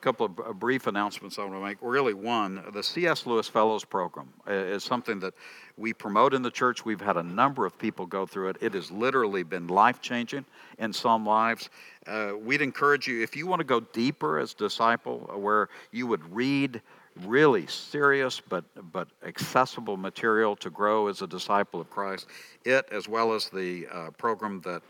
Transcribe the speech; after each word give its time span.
couple 0.00 0.26
of 0.26 0.58
brief 0.58 0.86
announcements 0.86 1.38
I 1.38 1.42
want 1.42 1.54
to 1.54 1.60
make. 1.60 1.78
Really, 1.80 2.14
one, 2.14 2.62
the 2.72 2.82
C.S. 2.82 3.26
Lewis 3.26 3.48
Fellows 3.48 3.84
Program 3.84 4.28
is 4.46 4.82
something 4.82 5.20
that 5.20 5.34
we 5.76 5.92
promote 5.92 6.34
in 6.34 6.42
the 6.42 6.50
church. 6.50 6.84
We've 6.84 7.00
had 7.00 7.16
a 7.16 7.22
number 7.22 7.66
of 7.66 7.78
people 7.78 8.06
go 8.06 8.26
through 8.26 8.50
it. 8.50 8.56
It 8.60 8.74
has 8.74 8.90
literally 8.90 9.42
been 9.42 9.68
life 9.68 10.00
changing 10.00 10.44
in 10.78 10.92
some 10.92 11.26
lives. 11.26 11.70
Uh, 12.06 12.32
we'd 12.40 12.62
encourage 12.62 13.06
you, 13.06 13.22
if 13.22 13.36
you 13.36 13.46
want 13.46 13.60
to 13.60 13.64
go 13.64 13.80
deeper 13.80 14.38
as 14.38 14.54
disciple, 14.54 15.30
uh, 15.32 15.38
where 15.38 15.68
you 15.92 16.06
would 16.06 16.34
read 16.34 16.80
really 17.24 17.66
serious 17.66 18.40
but 18.40 18.64
but 18.92 19.08
accessible 19.26 19.96
material 19.96 20.54
to 20.56 20.70
grow 20.70 21.08
as 21.08 21.22
a 21.22 21.26
disciple 21.26 21.80
of 21.80 21.90
Christ. 21.90 22.26
It, 22.64 22.86
as 22.90 23.08
well 23.08 23.34
as 23.34 23.50
the 23.50 23.86
uh, 23.92 24.10
program 24.12 24.60
that 24.62 24.82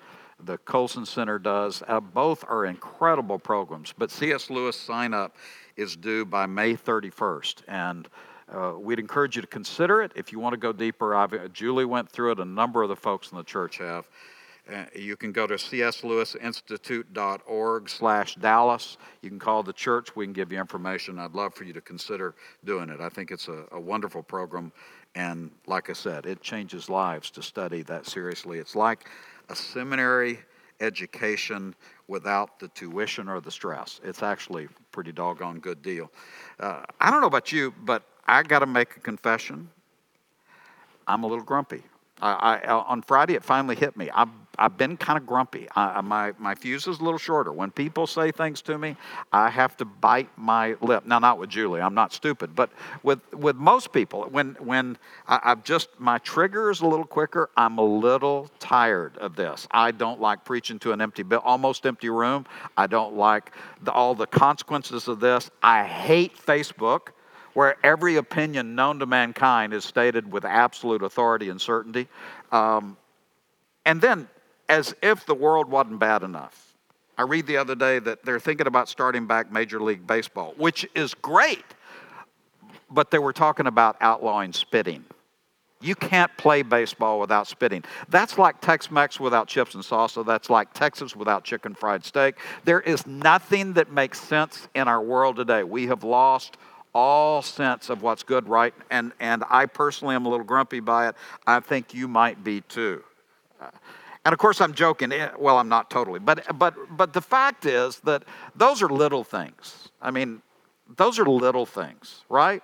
the 0.44 0.58
Colson 0.58 1.06
Center 1.06 1.38
does, 1.38 1.82
uh, 1.88 2.00
both 2.00 2.44
are 2.48 2.66
incredible 2.66 3.38
programs. 3.38 3.94
But 3.96 4.10
C.S. 4.10 4.50
Lewis 4.50 4.76
sign 4.76 5.14
up 5.14 5.36
is 5.76 5.94
due 5.96 6.24
by 6.24 6.46
May 6.46 6.74
31st, 6.74 7.62
and 7.68 8.08
uh, 8.48 8.72
we'd 8.78 8.98
encourage 8.98 9.36
you 9.36 9.42
to 9.42 9.48
consider 9.48 10.02
it 10.02 10.10
if 10.16 10.32
you 10.32 10.40
want 10.40 10.54
to 10.54 10.58
go 10.58 10.72
deeper. 10.72 11.14
I've, 11.14 11.52
Julie 11.52 11.84
went 11.84 12.10
through 12.10 12.32
it. 12.32 12.40
A 12.40 12.44
number 12.44 12.82
of 12.82 12.88
the 12.88 12.96
folks 12.96 13.30
in 13.30 13.38
the 13.38 13.44
church 13.44 13.78
have. 13.78 14.08
Uh, 14.70 14.84
you 14.94 15.16
can 15.16 15.32
go 15.32 15.46
to 15.46 15.54
cslewisinstitute.org 15.54 17.88
slash 17.88 18.34
Dallas. 18.36 18.98
You 19.22 19.30
can 19.30 19.38
call 19.38 19.62
the 19.62 19.72
church. 19.72 20.14
We 20.14 20.26
can 20.26 20.32
give 20.32 20.52
you 20.52 20.60
information. 20.60 21.18
I'd 21.18 21.32
love 21.32 21.54
for 21.54 21.64
you 21.64 21.72
to 21.72 21.80
consider 21.80 22.34
doing 22.64 22.90
it. 22.90 23.00
I 23.00 23.08
think 23.08 23.30
it's 23.30 23.48
a, 23.48 23.64
a 23.72 23.80
wonderful 23.80 24.22
program. 24.22 24.70
And 25.14 25.50
like 25.66 25.88
I 25.90 25.94
said, 25.94 26.26
it 26.26 26.40
changes 26.40 26.88
lives 26.88 27.30
to 27.32 27.42
study 27.42 27.82
that 27.82 28.06
seriously. 28.06 28.58
It's 28.58 28.76
like 28.76 29.08
a 29.50 29.56
seminary 29.56 30.38
education 30.80 31.74
without 32.08 32.58
the 32.58 32.68
tuition 32.68 33.28
or 33.28 33.40
the 33.40 33.50
stress. 33.50 34.00
It's 34.02 34.22
actually 34.22 34.64
a 34.64 34.68
pretty 34.92 35.12
doggone 35.12 35.60
good 35.60 35.82
deal. 35.82 36.10
Uh, 36.58 36.84
I 37.00 37.10
don't 37.10 37.20
know 37.20 37.26
about 37.26 37.52
you, 37.52 37.74
but 37.82 38.02
I 38.26 38.42
got 38.42 38.60
to 38.60 38.66
make 38.66 38.96
a 38.96 39.00
confession. 39.00 39.68
I'm 41.06 41.24
a 41.24 41.26
little 41.26 41.44
grumpy. 41.44 41.82
I, 42.22 42.60
I, 42.64 42.70
on 42.70 43.02
Friday, 43.02 43.34
it 43.34 43.44
finally 43.44 43.76
hit 43.76 43.96
me. 43.96 44.10
I've, 44.10 44.28
I've 44.60 44.76
been 44.76 44.98
kind 44.98 45.16
of 45.16 45.26
grumpy. 45.26 45.66
I, 45.74 46.02
my, 46.02 46.32
my 46.38 46.54
fuse 46.54 46.86
is 46.86 47.00
a 47.00 47.02
little 47.02 47.18
shorter. 47.18 47.50
When 47.50 47.70
people 47.70 48.06
say 48.06 48.30
things 48.30 48.60
to 48.62 48.76
me, 48.76 48.94
I 49.32 49.48
have 49.48 49.74
to 49.78 49.86
bite 49.86 50.28
my 50.36 50.76
lip. 50.82 51.06
Now, 51.06 51.18
not 51.18 51.38
with 51.38 51.48
Julie, 51.48 51.80
I'm 51.80 51.94
not 51.94 52.12
stupid, 52.12 52.54
but 52.54 52.70
with, 53.02 53.20
with 53.32 53.56
most 53.56 53.90
people, 53.92 54.24
when, 54.30 54.56
when 54.60 54.98
I, 55.26 55.40
I've 55.42 55.64
just, 55.64 55.88
my 55.98 56.18
trigger 56.18 56.70
is 56.70 56.82
a 56.82 56.86
little 56.86 57.06
quicker, 57.06 57.48
I'm 57.56 57.78
a 57.78 57.84
little 57.84 58.50
tired 58.58 59.16
of 59.16 59.34
this. 59.34 59.66
I 59.70 59.92
don't 59.92 60.20
like 60.20 60.44
preaching 60.44 60.78
to 60.80 60.92
an 60.92 61.00
empty, 61.00 61.24
almost 61.36 61.86
empty 61.86 62.10
room. 62.10 62.44
I 62.76 62.86
don't 62.86 63.16
like 63.16 63.52
the, 63.82 63.92
all 63.92 64.14
the 64.14 64.26
consequences 64.26 65.08
of 65.08 65.20
this. 65.20 65.50
I 65.62 65.84
hate 65.84 66.36
Facebook 66.36 67.08
where 67.54 67.76
every 67.82 68.16
opinion 68.16 68.74
known 68.74 68.98
to 68.98 69.06
mankind 69.06 69.72
is 69.72 69.84
stated 69.84 70.30
with 70.30 70.44
absolute 70.44 71.02
authority 71.02 71.48
and 71.48 71.60
certainty. 71.60 72.06
Um, 72.52 72.96
and 73.84 74.00
then, 74.00 74.28
as 74.70 74.94
if 75.02 75.26
the 75.26 75.34
world 75.34 75.68
wasn't 75.68 75.98
bad 75.98 76.22
enough, 76.22 76.74
I 77.18 77.22
read 77.22 77.46
the 77.46 77.58
other 77.58 77.74
day 77.74 77.98
that 77.98 78.24
they're 78.24 78.40
thinking 78.40 78.68
about 78.68 78.88
starting 78.88 79.26
back 79.26 79.52
Major 79.52 79.80
League 79.80 80.06
Baseball, 80.06 80.54
which 80.56 80.88
is 80.94 81.12
great, 81.12 81.64
but 82.88 83.10
they 83.10 83.18
were 83.18 83.32
talking 83.32 83.66
about 83.66 83.96
outlawing 84.00 84.52
spitting. 84.52 85.04
You 85.82 85.94
can't 85.94 86.34
play 86.36 86.62
baseball 86.62 87.18
without 87.18 87.46
spitting. 87.46 87.84
That's 88.10 88.38
like 88.38 88.60
Tex 88.60 88.90
Mex 88.90 89.18
without 89.18 89.48
chips 89.48 89.74
and 89.74 89.82
salsa. 89.82 90.24
That's 90.24 90.48
like 90.48 90.72
Texas 90.72 91.16
without 91.16 91.42
chicken 91.42 91.74
fried 91.74 92.04
steak. 92.04 92.36
There 92.64 92.80
is 92.80 93.06
nothing 93.06 93.72
that 93.72 93.90
makes 93.90 94.20
sense 94.20 94.68
in 94.74 94.88
our 94.88 95.02
world 95.02 95.36
today. 95.36 95.64
We 95.64 95.88
have 95.88 96.04
lost 96.04 96.58
all 96.94 97.42
sense 97.42 97.88
of 97.90 98.02
what's 98.02 98.22
good, 98.22 98.48
right, 98.48 98.74
and, 98.90 99.12
and 99.20 99.42
I 99.48 99.66
personally 99.66 100.14
am 100.14 100.26
a 100.26 100.28
little 100.28 100.44
grumpy 100.44 100.80
by 100.80 101.08
it. 101.08 101.16
I 101.46 101.60
think 101.60 101.92
you 101.92 102.08
might 102.08 102.44
be 102.44 102.60
too. 102.62 103.02
And 104.30 104.34
of 104.34 104.38
course, 104.38 104.60
I'm 104.60 104.74
joking. 104.74 105.10
Eh, 105.10 105.28
well, 105.40 105.58
I'm 105.58 105.68
not 105.68 105.90
totally, 105.90 106.20
but 106.20 106.56
but 106.56 106.76
but 106.96 107.12
the 107.12 107.20
fact 107.20 107.66
is 107.66 107.98
that 108.04 108.22
those 108.54 108.80
are 108.80 108.88
little 108.88 109.24
things. 109.24 109.88
I 110.00 110.12
mean, 110.12 110.40
those 110.96 111.18
are 111.18 111.26
little 111.26 111.66
things, 111.66 112.22
right? 112.28 112.62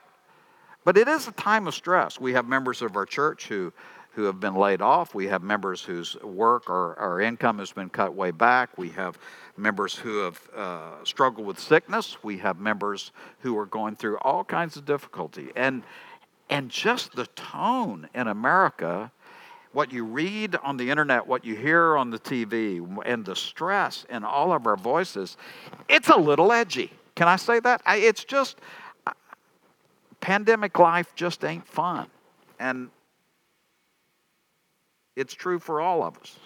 But 0.85 0.97
it 0.97 1.09
is 1.09 1.27
a 1.27 1.33
time 1.33 1.67
of 1.67 1.75
stress. 1.75 2.21
We 2.21 2.35
have 2.35 2.47
members 2.47 2.83
of 2.83 2.95
our 2.95 3.05
church 3.05 3.49
who 3.49 3.73
who 4.13 4.23
have 4.27 4.39
been 4.39 4.55
laid 4.55 4.81
off. 4.81 5.13
We 5.13 5.27
have 5.27 5.43
members 5.43 5.83
whose 5.83 6.15
work 6.23 6.71
or, 6.71 6.97
or 7.01 7.21
income 7.21 7.59
has 7.59 7.73
been 7.73 7.91
cut 7.91 8.15
way 8.15 8.31
back. 8.31 8.79
We 8.79 8.91
have 8.91 9.19
members 9.57 9.97
who 9.97 10.19
have 10.19 10.41
uh, 10.55 11.03
struggled 11.03 11.49
with 11.49 11.59
sickness. 11.59 12.19
We 12.23 12.39
have 12.39 12.61
members 12.61 13.11
who 13.41 13.59
are 13.59 13.67
going 13.67 13.97
through 13.97 14.19
all 14.19 14.45
kinds 14.45 14.77
of 14.77 14.85
difficulty. 14.85 15.51
And, 15.57 15.83
and 16.49 16.71
just 16.71 17.17
the 17.17 17.27
tone 17.27 18.09
in 18.15 18.29
America, 18.29 19.11
what 19.73 19.93
you 19.93 20.05
read 20.05 20.57
on 20.63 20.77
the 20.77 20.91
internet, 20.91 21.27
what 21.27 21.45
you 21.45 21.55
hear 21.55 21.97
on 21.97 22.11
the 22.11 22.19
TV, 22.19 22.81
and 23.05 23.25
the 23.25 23.37
stress 23.37 24.07
in 24.09 24.25
all 24.25 24.53
of 24.53 24.67
our 24.67 24.77
voices, 24.77 25.37
it's 25.89 26.09
a 26.09 26.17
little 26.17 26.53
edgy. 26.53 26.91
Can 27.15 27.29
I 27.29 27.37
say 27.37 27.61
that? 27.61 27.83
It's 27.87 28.25
just, 28.25 28.59
uh, 29.07 29.13
pandemic 30.21 30.79
life 30.79 31.15
just 31.15 31.45
ain't 31.45 31.67
fun. 31.67 32.07
And 32.59 32.91
it's 35.17 35.35
true 35.35 35.59
for 35.59 35.81
all 35.81 36.03
of 36.03 36.19
us. 36.19 36.37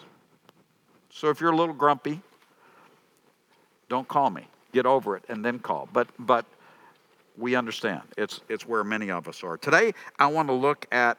So 1.10 1.28
if 1.28 1.40
you're 1.40 1.52
a 1.52 1.56
little 1.56 1.74
grumpy, 1.74 2.22
don't 3.88 4.06
call 4.06 4.30
me. 4.30 4.46
Get 4.72 4.86
over 4.86 5.16
it 5.16 5.24
and 5.28 5.44
then 5.44 5.58
call. 5.58 5.88
But 5.92 6.08
but 6.20 6.46
we 7.36 7.56
understand. 7.56 8.02
It's 8.16 8.40
it's 8.48 8.66
where 8.66 8.84
many 8.84 9.10
of 9.10 9.28
us 9.28 9.42
are. 9.42 9.56
Today 9.56 9.92
I 10.18 10.28
want 10.28 10.48
to 10.48 10.54
look 10.54 10.86
at 10.92 11.18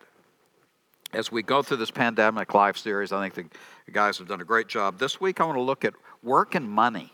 as 1.13 1.31
we 1.31 1.44
go 1.44 1.61
through 1.61 1.77
this 1.77 1.91
pandemic 1.91 2.53
life 2.53 2.77
series, 2.77 3.11
I 3.11 3.29
think 3.29 3.53
the 3.85 3.91
guys 3.91 4.17
have 4.17 4.27
done 4.27 4.41
a 4.41 4.45
great 4.45 4.67
job. 4.67 4.97
This 4.97 5.19
week 5.19 5.41
I 5.41 5.45
want 5.45 5.57
to 5.57 5.61
look 5.61 5.85
at 5.85 5.94
work 6.23 6.55
and 6.55 6.69
money 6.69 7.11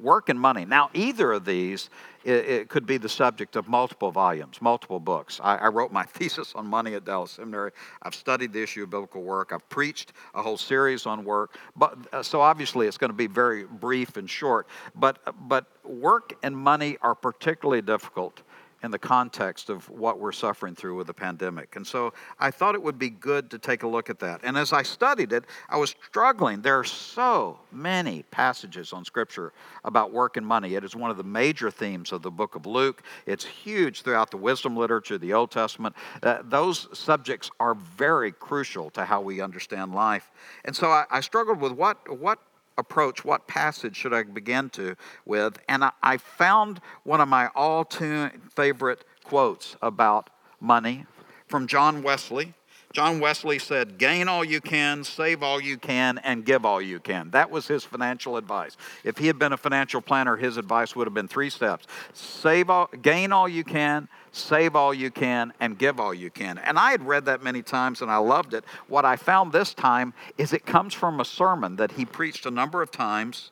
work 0.00 0.28
and 0.28 0.38
money. 0.40 0.64
Now, 0.64 0.90
either 0.94 1.32
of 1.32 1.44
these 1.44 1.90
it, 2.24 2.48
it 2.48 2.68
could 2.68 2.86
be 2.86 2.96
the 2.96 3.08
subject 3.08 3.54
of 3.54 3.68
multiple 3.68 4.10
volumes, 4.10 4.62
multiple 4.62 4.98
books. 4.98 5.40
I, 5.42 5.56
I, 5.56 5.68
wrote 5.68 5.92
my 5.92 6.02
thesis 6.16 6.54
on 6.54 6.66
money 6.66 6.94
at 6.94 7.04
Dallas 7.04 7.32
Seminary. 7.32 7.70
I've 8.02 8.14
studied 8.14 8.52
the 8.52 8.62
issue 8.62 8.82
of 8.84 8.90
biblical 8.90 9.22
work. 9.22 9.52
I've 9.52 9.68
preached 9.68 10.14
a 10.34 10.42
whole 10.42 10.56
series 10.56 11.04
on 11.04 11.24
work. 11.24 11.58
But 11.76 11.98
uh, 12.12 12.22
so 12.22 12.40
obviously, 12.40 12.86
it's 12.86 12.96
going 12.96 13.10
to 13.10 13.16
be 13.16 13.26
very 13.26 13.64
brief 13.64 14.16
and 14.16 14.28
short. 14.28 14.66
But 14.94 15.18
but 15.48 15.66
work 15.84 16.34
and 16.42 16.56
money 16.56 16.96
are 17.02 17.14
particularly 17.14 17.82
difficult 17.82 18.42
in 18.84 18.90
the 18.90 18.98
context 18.98 19.70
of 19.70 19.88
what 19.88 20.20
we're 20.20 20.30
suffering 20.30 20.74
through 20.74 20.94
with 20.94 21.06
the 21.06 21.14
pandemic. 21.14 21.74
And 21.74 21.86
so 21.86 22.12
I 22.38 22.50
thought 22.50 22.74
it 22.74 22.82
would 22.82 22.98
be 22.98 23.08
good 23.08 23.50
to 23.52 23.58
take 23.58 23.82
a 23.82 23.88
look 23.88 24.10
at 24.10 24.18
that. 24.18 24.42
And 24.44 24.58
as 24.58 24.74
I 24.74 24.82
studied 24.82 25.32
it, 25.32 25.44
I 25.70 25.78
was 25.78 25.94
struggling. 26.06 26.60
There 26.60 26.78
are 26.78 26.84
so 26.84 27.58
many 27.72 28.24
passages 28.30 28.92
on 28.92 29.06
Scripture 29.06 29.54
about 29.84 30.12
work 30.12 30.36
and 30.36 30.46
money. 30.46 30.74
It 30.74 30.84
is 30.84 30.94
one 30.94 31.10
of 31.10 31.16
the 31.16 31.24
major 31.24 31.70
themes 31.70 32.12
of 32.12 32.20
the 32.20 32.30
book 32.30 32.56
of 32.56 32.66
Luke. 32.66 33.02
It's 33.24 33.46
huge 33.46 34.02
throughout 34.02 34.30
the 34.30 34.36
wisdom 34.36 34.76
literature, 34.76 35.16
the 35.16 35.32
Old 35.32 35.50
Testament. 35.50 35.96
Uh, 36.22 36.42
those 36.44 36.86
subjects 36.92 37.50
are 37.58 37.74
very 37.74 38.32
crucial 38.32 38.90
to 38.90 39.06
how 39.06 39.22
we 39.22 39.40
understand 39.40 39.94
life. 39.94 40.30
And 40.66 40.76
so 40.76 40.90
I, 40.90 41.04
I 41.10 41.20
struggled 41.20 41.58
with 41.58 41.72
what, 41.72 42.18
what 42.20 42.38
approach, 42.76 43.24
what 43.24 43.46
passage 43.46 43.96
should 43.96 44.12
I 44.12 44.22
begin 44.22 44.70
to 44.70 44.96
with? 45.24 45.58
And 45.68 45.84
I, 46.02 46.16
found 46.16 46.80
one 47.04 47.20
of 47.20 47.28
my 47.28 47.48
all 47.54 47.84
too 47.84 48.30
favorite 48.54 49.04
quotes 49.22 49.76
about 49.82 50.30
money 50.60 51.06
from 51.46 51.66
John 51.66 52.02
Wesley. 52.02 52.54
John 52.94 53.18
Wesley 53.18 53.58
said, 53.58 53.98
Gain 53.98 54.28
all 54.28 54.44
you 54.44 54.60
can, 54.60 55.02
save 55.02 55.42
all 55.42 55.60
you 55.60 55.76
can, 55.76 56.18
and 56.18 56.44
give 56.44 56.64
all 56.64 56.80
you 56.80 57.00
can. 57.00 57.28
That 57.30 57.50
was 57.50 57.66
his 57.66 57.82
financial 57.82 58.36
advice. 58.36 58.76
If 59.02 59.18
he 59.18 59.26
had 59.26 59.36
been 59.36 59.52
a 59.52 59.56
financial 59.56 60.00
planner, 60.00 60.36
his 60.36 60.58
advice 60.58 60.94
would 60.94 61.08
have 61.08 61.12
been 61.12 61.26
three 61.26 61.50
steps 61.50 61.88
save 62.12 62.70
all, 62.70 62.88
gain 63.02 63.32
all 63.32 63.48
you 63.48 63.64
can, 63.64 64.08
save 64.30 64.76
all 64.76 64.94
you 64.94 65.10
can, 65.10 65.52
and 65.58 65.76
give 65.76 65.98
all 65.98 66.14
you 66.14 66.30
can. 66.30 66.56
And 66.56 66.78
I 66.78 66.92
had 66.92 67.04
read 67.04 67.24
that 67.24 67.42
many 67.42 67.62
times 67.62 68.00
and 68.00 68.12
I 68.12 68.18
loved 68.18 68.54
it. 68.54 68.64
What 68.86 69.04
I 69.04 69.16
found 69.16 69.52
this 69.52 69.74
time 69.74 70.14
is 70.38 70.52
it 70.52 70.64
comes 70.64 70.94
from 70.94 71.18
a 71.18 71.24
sermon 71.24 71.74
that 71.76 71.90
he 71.90 72.04
preached 72.04 72.46
a 72.46 72.50
number 72.52 72.80
of 72.80 72.92
times 72.92 73.50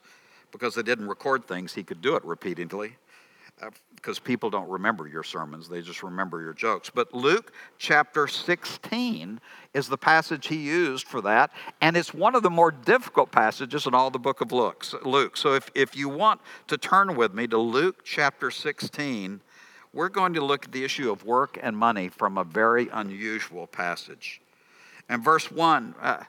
because 0.52 0.76
they 0.76 0.82
didn't 0.82 1.08
record 1.08 1.48
things, 1.48 1.74
he 1.74 1.82
could 1.82 2.00
do 2.00 2.14
it 2.14 2.24
repeatedly 2.24 2.96
because 3.94 4.18
people 4.18 4.50
don't 4.50 4.68
remember 4.68 5.06
your 5.06 5.22
sermons, 5.22 5.68
they 5.68 5.80
just 5.80 6.02
remember 6.02 6.42
your 6.42 6.52
jokes. 6.52 6.90
But 6.92 7.14
Luke 7.14 7.52
chapter 7.78 8.26
16 8.26 9.40
is 9.74 9.88
the 9.88 9.96
passage 9.96 10.48
he 10.48 10.56
used 10.56 11.06
for 11.06 11.20
that, 11.20 11.52
and 11.80 11.96
it's 11.96 12.12
one 12.12 12.34
of 12.34 12.42
the 12.42 12.50
more 12.50 12.72
difficult 12.72 13.30
passages 13.30 13.86
in 13.86 13.94
all 13.94 14.10
the 14.10 14.18
book 14.18 14.40
of 14.40 14.50
Luke. 14.50 14.84
Luke. 15.04 15.36
So 15.36 15.54
if, 15.54 15.70
if 15.74 15.96
you 15.96 16.08
want 16.08 16.40
to 16.66 16.76
turn 16.76 17.14
with 17.14 17.32
me 17.32 17.46
to 17.46 17.58
Luke 17.58 18.02
chapter 18.04 18.50
16, 18.50 19.40
we're 19.92 20.08
going 20.08 20.34
to 20.34 20.44
look 20.44 20.64
at 20.64 20.72
the 20.72 20.84
issue 20.84 21.12
of 21.12 21.24
work 21.24 21.58
and 21.62 21.76
money 21.76 22.08
from 22.08 22.38
a 22.38 22.44
very 22.44 22.88
unusual 22.92 23.66
passage. 23.66 24.40
And 25.08 25.22
verse 25.22 25.50
1, 25.50 25.94
uh, 26.00 26.24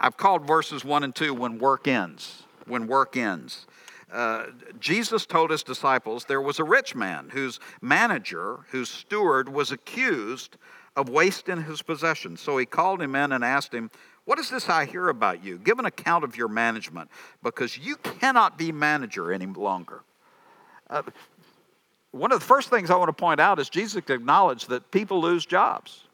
I've 0.00 0.16
called 0.16 0.46
verses 0.46 0.84
1 0.84 1.04
and 1.04 1.14
2 1.14 1.34
when 1.34 1.58
work 1.58 1.86
ends. 1.86 2.44
When 2.66 2.86
work 2.86 3.16
ends. 3.16 3.66
Uh, 4.12 4.46
Jesus 4.80 5.26
told 5.26 5.50
his 5.50 5.62
disciples 5.62 6.24
there 6.24 6.40
was 6.40 6.58
a 6.58 6.64
rich 6.64 6.94
man 6.94 7.30
whose 7.30 7.60
manager, 7.80 8.60
whose 8.70 8.88
steward, 8.88 9.48
was 9.48 9.70
accused 9.70 10.56
of 10.96 11.08
wasting 11.08 11.62
his 11.62 11.82
possessions. 11.82 12.40
So 12.40 12.56
he 12.56 12.66
called 12.66 13.02
him 13.02 13.14
in 13.14 13.32
and 13.32 13.44
asked 13.44 13.72
him, 13.72 13.90
What 14.24 14.38
is 14.38 14.50
this 14.50 14.68
I 14.68 14.86
hear 14.86 15.08
about 15.08 15.44
you? 15.44 15.58
Give 15.58 15.78
an 15.78 15.84
account 15.84 16.24
of 16.24 16.36
your 16.36 16.48
management, 16.48 17.10
because 17.42 17.76
you 17.76 17.96
cannot 17.96 18.56
be 18.56 18.72
manager 18.72 19.32
any 19.32 19.46
longer. 19.46 20.02
Uh, 20.88 21.02
one 22.10 22.32
of 22.32 22.40
the 22.40 22.46
first 22.46 22.70
things 22.70 22.90
I 22.90 22.96
want 22.96 23.10
to 23.10 23.12
point 23.12 23.40
out 23.40 23.58
is 23.58 23.68
Jesus 23.68 24.02
acknowledged 24.08 24.70
that 24.70 24.90
people 24.90 25.20
lose 25.20 25.44
jobs. 25.44 26.04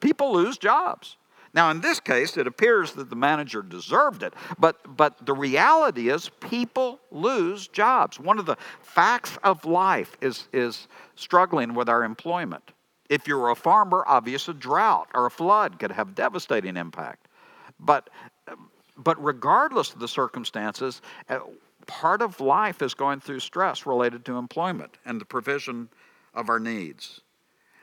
People 0.00 0.32
lose 0.32 0.56
jobs. 0.56 1.18
Now, 1.52 1.70
in 1.70 1.80
this 1.80 1.98
case, 1.98 2.36
it 2.36 2.46
appears 2.46 2.92
that 2.92 3.10
the 3.10 3.16
manager 3.16 3.62
deserved 3.62 4.22
it, 4.22 4.34
but, 4.58 4.96
but 4.96 5.26
the 5.26 5.34
reality 5.34 6.08
is 6.08 6.30
people 6.40 7.00
lose 7.10 7.66
jobs. 7.66 8.20
One 8.20 8.38
of 8.38 8.46
the 8.46 8.56
facts 8.82 9.36
of 9.42 9.64
life 9.64 10.16
is, 10.20 10.48
is 10.52 10.86
struggling 11.16 11.74
with 11.74 11.88
our 11.88 12.04
employment. 12.04 12.72
If 13.08 13.26
you're 13.26 13.50
a 13.50 13.56
farmer, 13.56 14.04
obviously 14.06 14.52
a 14.52 14.56
drought 14.56 15.08
or 15.12 15.26
a 15.26 15.30
flood 15.30 15.80
could 15.80 15.90
have 15.90 16.14
devastating 16.14 16.76
impact. 16.76 17.26
But, 17.80 18.10
but 18.96 19.22
regardless 19.22 19.92
of 19.92 19.98
the 19.98 20.06
circumstances, 20.06 21.02
uh, 21.28 21.40
part 21.88 22.22
of 22.22 22.40
life 22.40 22.82
is 22.82 22.94
going 22.94 23.18
through 23.18 23.40
stress 23.40 23.86
related 23.86 24.24
to 24.26 24.36
employment 24.36 24.98
and 25.04 25.20
the 25.20 25.24
provision 25.24 25.88
of 26.34 26.48
our 26.48 26.60
needs. 26.60 27.22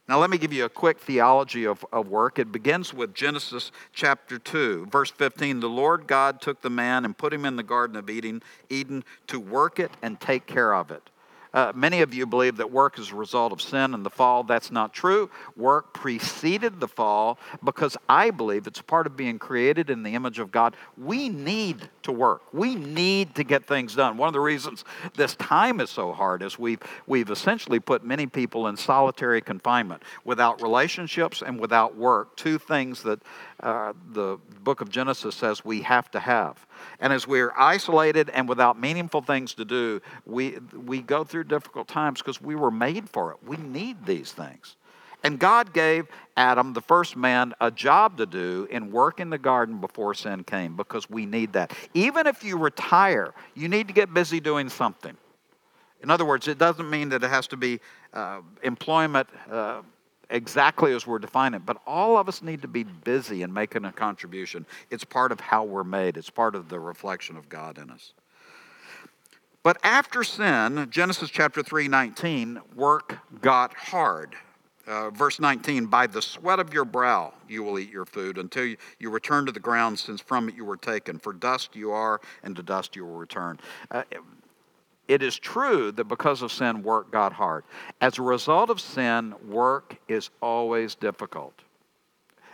Now, 0.09 0.19
let 0.19 0.30
me 0.30 0.38
give 0.38 0.54
you 0.54 0.63
a 0.63 0.69
quick 0.69 1.00
theology 1.00 1.65
of, 1.65 1.86
of 1.92 2.07
work. 2.07 2.39
It 2.39 2.50
begins 2.50 2.94
with 2.94 3.13
Genesis 3.13 3.74
chapter 3.92 4.39
2, 4.39 4.86
verse 4.86 5.12
15. 5.12 5.59
The 5.59 5.68
Lord 5.68 6.07
God 6.07 6.39
took 6.39 6.62
the 6.62 6.69
man 6.69 7.04
and 7.04 7.18
put 7.18 7.33
him 7.33 7.45
in 7.45 7.57
the 7.57 7.63
Garden 7.63 7.98
of 7.98 8.09
Eden, 8.09 8.42
Eden 8.69 9.04
to 9.27 9.38
work 9.38 9.80
it 9.80 9.92
and 10.01 10.18
take 10.18 10.48
care 10.48 10.74
of 10.74 10.92
it. 10.92 11.09
Uh, 11.54 11.74
many 11.75 12.01
of 12.01 12.13
you 12.13 12.25
believe 12.25 12.57
that 12.57 12.71
work 12.71 13.00
is 13.00 13.12
a 13.12 13.15
result 13.15 13.51
of 13.51 13.62
sin 13.62 13.94
and 13.94 14.06
the 14.06 14.09
fall. 14.09 14.44
That's 14.44 14.71
not 14.71 14.94
true. 14.94 15.30
Work 15.57 15.94
preceded 15.94 16.80
the 16.80 16.88
fall 16.88 17.38
because 17.63 17.98
I 18.07 18.31
believe 18.31 18.68
it's 18.68 18.81
part 18.81 19.07
of 19.07 19.18
being 19.18 19.39
created 19.39 19.89
in 19.89 20.03
the 20.03 20.13
image 20.13 20.39
of 20.39 20.51
God. 20.51 20.75
We 20.98 21.30
need 21.30 21.89
to 22.07 22.12
work. 22.13 22.42
We 22.54 22.74
need 22.75 23.36
to 23.36 23.44
get 23.44 23.68
things 23.68 23.94
done. 23.94 24.18
One 24.18 24.27
of 24.27 24.33
the 24.33 24.39
reasons 24.39 24.86
this 25.15 25.36
time 25.36 25.81
is 25.81 25.89
so 25.89 26.13
hard 26.13 26.42
is 26.42 26.57
we've, 26.57 26.80
we've 27.06 27.30
essentially 27.30 27.81
put 27.81 28.04
many 28.04 28.27
people 28.27 28.68
in 28.68 28.77
solitary 28.77 29.42
confinement 29.42 30.04
without 30.24 30.62
relationships 30.62 31.44
and 31.45 31.59
without 31.59 31.98
work, 31.98 32.38
two 32.38 32.57
things 32.57 33.04
that 33.04 33.21
uh, 33.59 33.92
the 34.13 34.38
book 34.63 34.80
of 34.80 34.89
Genesis 34.89 35.36
says 35.36 35.65
we 35.65 35.81
have 35.81 36.09
to 36.12 36.19
have. 36.19 36.65
And 37.01 37.12
as 37.12 37.27
we're 37.27 37.51
isolated 37.57 38.30
and 38.30 38.48
without 38.48 38.80
meaningful 38.80 39.21
things 39.21 39.53
to 39.56 39.65
do, 39.65 40.01
we, 40.25 40.57
we 40.74 41.01
go 41.01 41.25
through 41.25 41.44
difficult 41.44 41.89
times 41.89 42.21
because 42.21 42.42
we 42.42 42.56
were 42.56 42.71
made 42.71 43.10
for 43.10 43.31
it. 43.31 43.38
We 43.45 43.57
need 43.57 44.06
these 44.06 44.31
things. 44.31 44.76
And 45.24 45.40
God 45.40 45.74
gave 45.74 46.08
Adam, 46.36 46.74
the 46.74 46.81
first 46.81 47.18
man, 47.18 47.54
a 47.60 47.72
job 47.72 48.18
to 48.18 48.25
do 48.25 48.68
in 48.69 48.92
work 48.92 49.19
in 49.19 49.30
the 49.30 49.38
garden 49.38 49.80
before 49.81 50.14
sin 50.14 50.44
came 50.44 50.75
because 50.75 51.10
we 51.10 51.25
need 51.25 51.54
that. 51.54 51.74
Even 51.94 52.28
if 52.28 52.44
you 52.44 52.58
retire, 52.58 53.34
you 53.56 53.68
need 53.68 53.88
to 53.88 53.94
get 53.94 54.14
busy 54.14 54.40
doing 54.40 54.69
something. 54.69 55.18
In 56.04 56.12
other 56.12 56.25
words, 56.25 56.48
it 56.48 56.60
doesn't 56.60 56.90
mean 56.90 57.10
that 57.10 57.24
it 57.24 57.30
has 57.30 57.48
to 57.48 57.58
be 57.58 57.80
uh, 58.14 58.42
employment. 58.64 59.28
Uh, 59.50 59.81
exactly 60.30 60.94
as 60.94 61.08
we're 61.08 61.20
defining 61.20 61.62
it, 61.62 61.66
but 61.66 61.78
all 61.88 62.18
of 62.18 62.28
us 62.28 62.42
need 62.42 62.62
to 62.62 62.68
be 62.68 62.84
busy 62.84 63.44
in 63.44 63.54
making 63.54 63.86
a 63.86 63.92
contribution. 63.94 64.66
It's 64.90 65.06
part 65.06 65.31
of 65.31 65.40
how 65.40 65.63
we're 65.63 65.86
made, 65.86 66.18
it's 66.18 66.30
part 66.30 66.54
of 66.54 66.68
the 66.68 66.80
reflection 66.80 67.38
of 67.38 67.48
God 67.48 67.78
in 67.78 67.90
us. 67.90 68.13
But 69.63 69.78
after 69.84 70.24
sin, 70.24 70.88
Genesis 70.90 71.30
chapter 71.30 71.63
3 71.63 71.88
19, 71.88 72.60
work 72.75 73.20
got 73.42 73.74
hard. 73.74 74.36
Uh, 74.88 75.10
verse 75.10 75.38
19, 75.38 75.88
by 75.88 76.07
the 76.07 76.22
sweat 76.22 76.60
of 76.60 76.74
your 76.74 76.86
brow 76.86 77.34
you 77.50 77.62
will 77.62 77.78
eat 77.78 77.92
your 77.92 78.06
food 78.06 78.38
until 78.38 78.63
you, 78.63 78.78
you, 79.00 79.10
return 79.10 79.45
to 79.45 79.51
the 79.51 79.60
ground, 79.60 80.00
since 80.00 80.22
from 80.22 80.48
it 80.48 80.56
you 80.56 80.63
were 80.63 80.78
taken. 80.78 81.19
For 81.19 81.34
dust 81.34 81.75
you 81.75 81.92
are, 81.92 82.22
and 82.42 82.56
to 82.56 82.63
dust 82.63 82.95
you 82.95 83.06
will 83.06 83.18
return. 83.18 83.60
Uh, 83.92 84.04
it 85.10 85.22
is 85.22 85.38
true 85.38 85.92
that 85.92 86.06
because 86.06 86.42
of 86.42 86.54
sin, 86.54 86.84
work 86.84 87.12
got 87.12 87.34
hard. 87.34 87.66
As 88.00 88.18
a 88.18 88.22
result 88.22 88.69
of 88.69 88.80
sin, 88.80 89.36
work 89.45 89.98
is 90.07 90.30
always 90.42 90.95
difficult. 90.95 91.54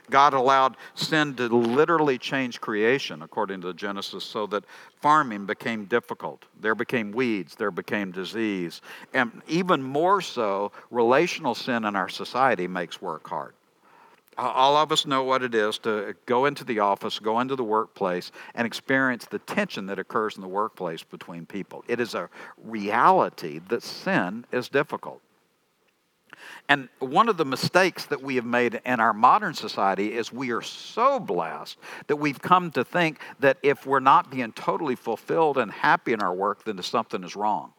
God 0.10 0.34
allowed 0.34 0.78
sin 0.96 1.36
to 1.36 1.48
literally 1.48 2.18
change 2.18 2.62
creation, 2.62 3.22
according 3.22 3.62
to 3.62 3.74
Genesis, 3.74 4.24
so 4.24 4.46
that 4.48 4.64
farming 5.02 5.46
became 5.46 5.86
difficult. 5.86 6.46
There 6.60 6.76
became 6.76 7.12
weeds, 7.12 7.56
there 7.56 7.72
became 7.72 8.12
disease. 8.12 8.82
And 9.14 9.42
even 9.48 9.82
more 9.82 10.22
so, 10.22 10.72
relational 10.92 11.56
sin 11.56 11.86
in 11.86 11.96
our 11.96 12.10
society 12.10 12.68
makes 12.68 13.02
work 13.02 13.28
hard. 13.28 13.54
All 14.38 14.78
of 14.78 14.92
us 14.92 15.06
know 15.06 15.24
what 15.24 15.44
it 15.44 15.54
is 15.54 15.78
to 15.80 16.16
go 16.26 16.46
into 16.46 16.64
the 16.64 16.80
office, 16.80 17.20
go 17.20 17.40
into 17.40 17.56
the 17.56 17.64
workplace, 17.64 18.32
and 18.56 18.66
experience 18.66 19.26
the 19.26 19.40
tension 19.40 19.86
that 19.88 20.00
occurs 20.00 20.36
in 20.36 20.42
the 20.42 20.48
workplace 20.48 21.04
between 21.04 21.46
people. 21.46 21.84
It 21.88 22.00
is 22.00 22.16
a 22.16 22.30
reality 22.64 23.60
that 23.70 23.84
sin 23.84 24.46
is 24.52 24.70
difficult. 24.70 25.22
And 26.70 26.90
one 27.00 27.30
of 27.30 27.38
the 27.38 27.46
mistakes 27.46 28.06
that 28.06 28.22
we 28.22 28.36
have 28.36 28.46
made 28.46 28.82
in 28.86 29.00
our 29.00 29.14
modern 29.14 29.54
society 29.54 30.14
is 30.14 30.32
we 30.32 30.52
are 30.52 30.62
so 30.62 31.20
blessed 31.20 31.78
that 32.08 32.16
we've 32.16 32.42
come 32.42 32.72
to 32.72 32.84
think 32.84 33.20
that 33.40 33.58
if 33.64 33.86
we're 33.86 34.00
not 34.00 34.32
being 34.32 34.52
totally 34.54 34.96
fulfilled 34.96 35.58
and 35.58 35.72
happy 35.72 36.14
in 36.14 36.22
our 36.22 36.34
work, 36.34 36.64
then 36.64 36.82
something 36.82 37.24
is 37.24 37.36
wrong. 37.36 37.74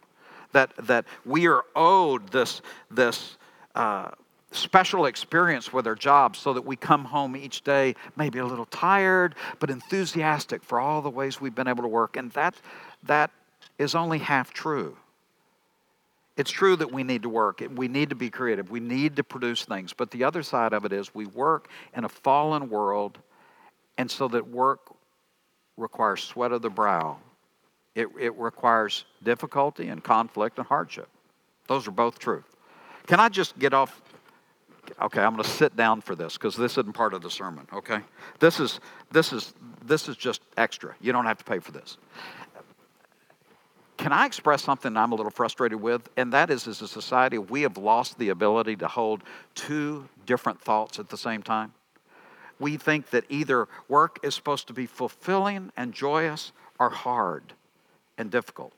That, 0.53 0.73
that 0.87 1.07
we 1.25 1.49
are 1.49 1.65
owed 1.75 2.29
this, 2.29 2.63
this 2.91 3.37
uh, 3.75 4.11
special 4.53 5.07
experience 5.07 5.73
with 5.73 5.87
our 5.87 5.95
jobs 5.95 6.39
so 6.39 6.53
that 6.53 6.65
we 6.65 6.77
come 6.77 7.05
home 7.05 7.37
each 7.37 7.63
day 7.63 7.95
maybe 8.17 8.39
a 8.39 8.47
little 8.47 8.67
tired 8.67 9.35
but 9.59 9.69
enthusiastic 9.69 10.63
for 10.63 10.79
all 10.79 11.03
the 11.03 11.11
ways 11.11 11.41
we've 11.41 11.55
been 11.55 11.67
able 11.67 11.83
to 11.83 11.89
work 11.89 12.17
and 12.17 12.31
that 12.33 12.55
that 13.03 13.31
is 13.79 13.97
only 13.97 14.19
half 14.19 14.53
true 14.53 14.97
it's 16.37 16.51
true 16.51 16.75
that 16.77 16.93
we 16.93 17.05
need 17.05 17.23
to 17.23 17.29
work. 17.29 17.63
We 17.75 17.89
need 17.89 18.11
to 18.11 18.17
be 18.17 18.29
creative. 18.29 18.71
We 18.71 18.81
need 18.81 19.17
to 19.17 19.25
produce 19.25 19.65
things. 19.65 19.93
But 19.93 20.11
the 20.11 20.25
other 20.25 20.43
side 20.43 20.73
of 20.73 20.85
it 20.85 20.93
is 20.93 21.15
we 21.15 21.27
work 21.27 21.69
in 21.97 22.05
a 22.05 22.09
fallen 22.09 22.69
world 22.69 23.19
and 23.97 24.11
so 24.11 24.27
that 24.29 24.49
work 24.49 24.81
requires 25.77 26.23
sweat 26.23 26.53
of 26.53 26.63
the 26.63 26.71
brow. 26.71 27.19
It, 27.95 28.09
it 28.19 28.37
requires 28.37 29.05
difficulty 29.23 29.89
and 29.89 30.03
conflict 30.03 30.59
and 30.59 30.67
hardship. 30.67 31.09
Those 31.69 31.87
are 31.87 31.93
both 31.93 32.19
true. 32.19 32.43
Can 33.07 33.21
I 33.21 33.29
just 33.29 33.57
get 33.59 33.73
off? 33.73 34.03
Okay, 35.01 35.23
I'm 35.23 35.33
going 35.33 35.45
to 35.45 35.49
sit 35.49 35.77
down 35.77 36.01
for 36.01 36.15
this 36.15 36.35
because 36.35 36.57
this 36.57 36.73
isn't 36.73 36.93
part 36.93 37.15
of 37.15 37.23
the 37.23 37.31
sermon, 37.31 37.67
okay? 37.73 38.01
This 38.39 38.61
is, 38.61 38.81
this, 39.13 39.33
is, 39.33 39.55
this 39.85 40.09
is 40.09 40.17
just 40.17 40.43
extra. 40.57 40.95
You 41.01 41.13
don't 41.13 41.25
have 41.25 41.39
to 41.39 41.45
pay 41.45 41.59
for 41.59 41.73
this. 41.73 41.97
Can 43.97 44.13
I 44.13 44.27
express 44.27 44.63
something 44.63 44.97
I'm 44.97 45.13
a 45.13 45.15
little 45.15 45.31
frustrated 45.31 45.81
with? 45.81 46.09
And 46.17 46.33
that 46.33 46.51
is, 46.51 46.67
as 46.67 46.83
a 46.83 46.89
society, 46.89 47.39
we 47.39 47.63
have 47.63 47.77
lost 47.77 48.19
the 48.19 48.31
ability 48.31 48.77
to 48.77 48.89
hold 48.89 49.23
two 49.55 50.09
different 50.27 50.61
thoughts 50.61 50.99
at 50.99 51.09
the 51.09 51.17
same 51.17 51.43
time. 51.43 51.73
We 52.59 52.77
think 52.77 53.11
that 53.11 53.25
either 53.29 53.69
work 53.89 54.19
is 54.23 54.35
supposed 54.35 54.67
to 54.69 54.73
be 54.73 54.87
fulfilling 54.87 55.73
and 55.77 55.93
joyous 55.93 56.53
or 56.79 56.91
hard 56.91 57.53
and 58.19 58.31
difficult 58.31 58.73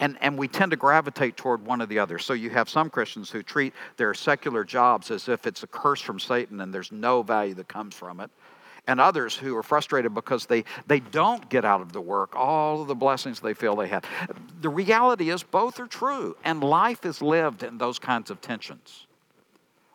and, 0.00 0.16
and 0.22 0.36
we 0.38 0.48
tend 0.48 0.70
to 0.70 0.76
gravitate 0.76 1.36
toward 1.36 1.64
one 1.64 1.82
or 1.82 1.86
the 1.86 1.98
other. 1.98 2.18
So 2.18 2.32
you 2.32 2.50
have 2.50 2.68
some 2.68 2.88
Christians 2.88 3.30
who 3.30 3.42
treat 3.42 3.74
their 3.98 4.14
secular 4.14 4.64
jobs 4.64 5.10
as 5.10 5.28
if 5.28 5.46
it's 5.46 5.62
a 5.62 5.66
curse 5.66 6.00
from 6.00 6.18
Satan 6.18 6.60
and 6.60 6.72
there's 6.72 6.90
no 6.90 7.22
value 7.22 7.54
that 7.54 7.68
comes 7.68 7.94
from 7.94 8.18
it. 8.20 8.30
And 8.86 9.00
others 9.00 9.36
who 9.36 9.56
are 9.56 9.62
frustrated 9.62 10.14
because 10.14 10.46
they, 10.46 10.64
they 10.86 11.00
don't 11.00 11.48
get 11.48 11.64
out 11.64 11.80
of 11.80 11.92
the 11.92 12.00
work 12.00 12.34
all 12.34 12.82
of 12.82 12.88
the 12.88 12.94
blessings 12.94 13.40
they 13.40 13.54
feel 13.54 13.76
they 13.76 13.88
have. 13.88 14.04
The 14.60 14.68
reality 14.68 15.30
is, 15.30 15.42
both 15.42 15.78
are 15.78 15.86
true, 15.86 16.36
and 16.44 16.62
life 16.62 17.04
is 17.04 17.22
lived 17.22 17.62
in 17.62 17.78
those 17.78 17.98
kinds 17.98 18.30
of 18.30 18.40
tensions. 18.40 19.06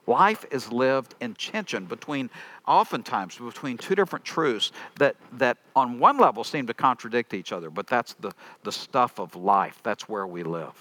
Life 0.08 0.46
is 0.51 0.72
lived 0.72 1.15
in 1.20 1.34
tension 1.34 1.86
between, 1.86 2.30
oftentimes, 2.68 3.38
between 3.38 3.77
two 3.77 3.96
different 3.96 4.24
truths 4.24 4.72
that, 5.00 5.15
that 5.34 5.58
on 5.75 6.00
one 6.00 6.18
level 6.18 6.44
seem 6.44 6.68
to 6.68 6.74
contradict 6.74 7.34
each 7.34 7.51
other, 7.51 7.70
but 7.70 7.88
that's 7.88 8.13
the, 8.13 8.32
the 8.63 8.72
stuff 8.72 9.20
of 9.20 9.36
life. 9.36 9.80
That's 9.84 10.08
where 10.08 10.27
we 10.27 10.44
live. 10.44 10.74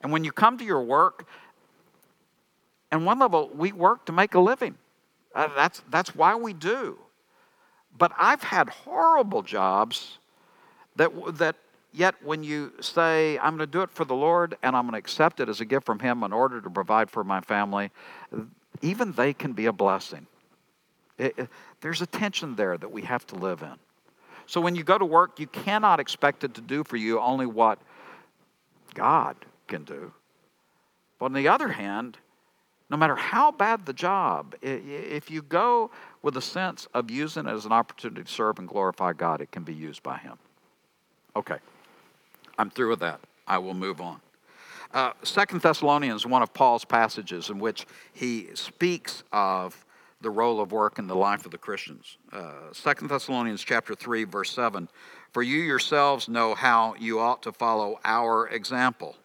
And 0.00 0.10
when 0.10 0.24
you 0.24 0.32
come 0.32 0.58
to 0.58 0.64
your 0.64 0.82
work, 0.82 1.26
on 2.90 3.04
one 3.04 3.18
level, 3.18 3.50
we 3.54 3.72
work 3.72 4.06
to 4.06 4.12
make 4.12 4.34
a 4.34 4.40
living. 4.40 4.76
Uh, 5.36 5.48
that's, 5.54 5.82
that's 5.90 6.16
why 6.16 6.34
we 6.34 6.52
do. 6.52 6.98
But 7.96 8.10
I've 8.18 8.42
had 8.42 8.68
horrible 8.68 9.42
jobs 9.42 10.18
that, 10.96 11.12
that 11.38 11.56
Yet, 11.96 12.14
when 12.22 12.44
you 12.44 12.74
say, 12.78 13.38
I'm 13.38 13.56
going 13.56 13.60
to 13.60 13.66
do 13.66 13.80
it 13.80 13.90
for 13.90 14.04
the 14.04 14.14
Lord 14.14 14.58
and 14.62 14.76
I'm 14.76 14.82
going 14.82 14.92
to 14.92 14.98
accept 14.98 15.40
it 15.40 15.48
as 15.48 15.62
a 15.62 15.64
gift 15.64 15.86
from 15.86 15.98
Him 15.98 16.24
in 16.24 16.30
order 16.30 16.60
to 16.60 16.68
provide 16.68 17.10
for 17.10 17.24
my 17.24 17.40
family, 17.40 17.90
even 18.82 19.12
they 19.12 19.32
can 19.32 19.54
be 19.54 19.64
a 19.64 19.72
blessing. 19.72 20.26
It, 21.16 21.38
it, 21.38 21.48
there's 21.80 22.02
a 22.02 22.06
tension 22.06 22.54
there 22.54 22.76
that 22.76 22.92
we 22.92 23.00
have 23.00 23.26
to 23.28 23.36
live 23.36 23.62
in. 23.62 23.72
So 24.44 24.60
when 24.60 24.74
you 24.74 24.84
go 24.84 24.98
to 24.98 25.06
work, 25.06 25.40
you 25.40 25.46
cannot 25.46 25.98
expect 25.98 26.44
it 26.44 26.52
to 26.56 26.60
do 26.60 26.84
for 26.84 26.98
you 26.98 27.18
only 27.18 27.46
what 27.46 27.78
God 28.92 29.36
can 29.66 29.84
do. 29.84 30.12
But 31.18 31.26
on 31.26 31.32
the 31.32 31.48
other 31.48 31.68
hand, 31.68 32.18
no 32.88 32.96
matter 32.96 33.16
how 33.16 33.50
bad 33.50 33.86
the 33.86 33.92
job, 33.92 34.54
if 34.62 35.30
you 35.30 35.42
go 35.42 35.90
with 36.22 36.36
a 36.36 36.42
sense 36.42 36.86
of 36.94 37.10
using 37.10 37.46
it 37.46 37.50
as 37.50 37.66
an 37.66 37.72
opportunity 37.72 38.22
to 38.22 38.30
serve 38.30 38.58
and 38.58 38.68
glorify 38.68 39.12
God, 39.12 39.40
it 39.40 39.50
can 39.50 39.64
be 39.64 39.74
used 39.74 40.02
by 40.02 40.18
Him. 40.18 40.38
Okay, 41.34 41.58
I'm 42.58 42.70
through 42.70 42.90
with 42.90 43.00
that. 43.00 43.20
I 43.46 43.58
will 43.58 43.74
move 43.74 44.00
on. 44.00 44.20
Uh, 44.94 45.12
Second 45.22 45.62
Thessalonians, 45.62 46.24
one 46.24 46.42
of 46.42 46.54
Paul's 46.54 46.84
passages 46.84 47.50
in 47.50 47.58
which 47.58 47.86
he 48.12 48.48
speaks 48.54 49.24
of 49.32 49.84
the 50.20 50.30
role 50.30 50.60
of 50.60 50.72
work 50.72 50.98
in 50.98 51.06
the 51.06 51.14
life 51.14 51.44
of 51.44 51.50
the 51.50 51.58
Christians. 51.58 52.16
Uh, 52.32 52.72
Second 52.72 53.08
Thessalonians 53.08 53.62
chapter 53.62 53.94
three, 53.94 54.24
verse 54.24 54.50
seven. 54.50 54.88
For 55.32 55.42
you 55.42 55.60
yourselves 55.60 56.28
know 56.28 56.54
how 56.54 56.94
you 56.98 57.20
ought 57.20 57.42
to 57.42 57.52
follow 57.52 58.00
our 58.04 58.48
example. 58.48 59.16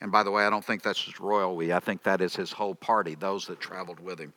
And 0.00 0.12
by 0.12 0.22
the 0.22 0.30
way, 0.30 0.44
I 0.44 0.50
don't 0.50 0.64
think 0.64 0.82
that's 0.82 1.02
just 1.02 1.18
royal 1.18 1.56
we. 1.56 1.72
I 1.72 1.80
think 1.80 2.02
that 2.04 2.20
is 2.20 2.36
his 2.36 2.52
whole 2.52 2.74
party, 2.74 3.14
those 3.14 3.46
that 3.46 3.60
traveled 3.60 4.00
with 4.00 4.20
him. 4.20 4.32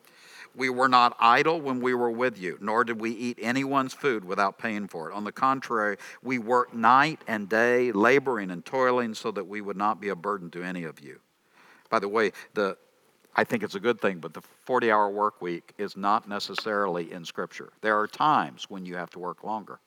We 0.55 0.69
were 0.69 0.89
not 0.89 1.15
idle 1.19 1.61
when 1.61 1.79
we 1.79 1.93
were 1.93 2.11
with 2.11 2.37
you, 2.37 2.57
nor 2.59 2.83
did 2.83 2.99
we 2.99 3.11
eat 3.11 3.39
anyone's 3.41 3.93
food 3.93 4.25
without 4.25 4.57
paying 4.57 4.87
for 4.87 5.09
it. 5.09 5.13
On 5.13 5.23
the 5.23 5.31
contrary, 5.31 5.97
we 6.23 6.39
worked 6.39 6.73
night 6.73 7.21
and 7.27 7.47
day, 7.47 7.91
laboring 7.91 8.51
and 8.51 8.65
toiling, 8.65 9.13
so 9.13 9.31
that 9.31 9.47
we 9.47 9.61
would 9.61 9.77
not 9.77 10.01
be 10.01 10.09
a 10.09 10.15
burden 10.15 10.49
to 10.51 10.63
any 10.63 10.83
of 10.83 10.99
you. 10.99 11.19
By 11.89 11.99
the 11.99 12.09
way, 12.09 12.31
the 12.53 12.77
I 13.35 13.45
think 13.45 13.63
it's 13.63 13.75
a 13.75 13.79
good 13.79 14.01
thing, 14.01 14.19
but 14.19 14.33
the 14.33 14.41
40 14.65 14.91
hour 14.91 15.09
work 15.09 15.41
week 15.41 15.73
is 15.77 15.95
not 15.95 16.27
necessarily 16.27 17.11
in 17.13 17.23
Scripture. 17.23 17.71
There 17.81 17.97
are 17.97 18.07
times 18.07 18.65
when 18.69 18.85
you 18.85 18.95
have 18.95 19.09
to 19.11 19.19
work 19.19 19.43
longer. 19.43 19.79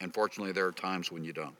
And 0.00 0.12
fortunately, 0.12 0.52
there 0.52 0.66
are 0.66 0.72
times 0.72 1.10
when 1.10 1.24
you 1.24 1.32
don't. 1.32 1.56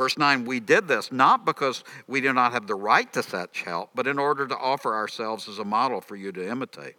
Verse 0.00 0.16
9, 0.16 0.46
we 0.46 0.60
did 0.60 0.88
this 0.88 1.12
not 1.12 1.44
because 1.44 1.84
we 2.06 2.22
do 2.22 2.32
not 2.32 2.52
have 2.52 2.66
the 2.66 2.74
right 2.74 3.12
to 3.12 3.22
such 3.22 3.60
help, 3.64 3.90
but 3.94 4.06
in 4.06 4.18
order 4.18 4.46
to 4.46 4.56
offer 4.56 4.94
ourselves 4.94 5.46
as 5.46 5.58
a 5.58 5.64
model 5.64 6.00
for 6.00 6.16
you 6.16 6.32
to 6.32 6.50
imitate. 6.50 6.96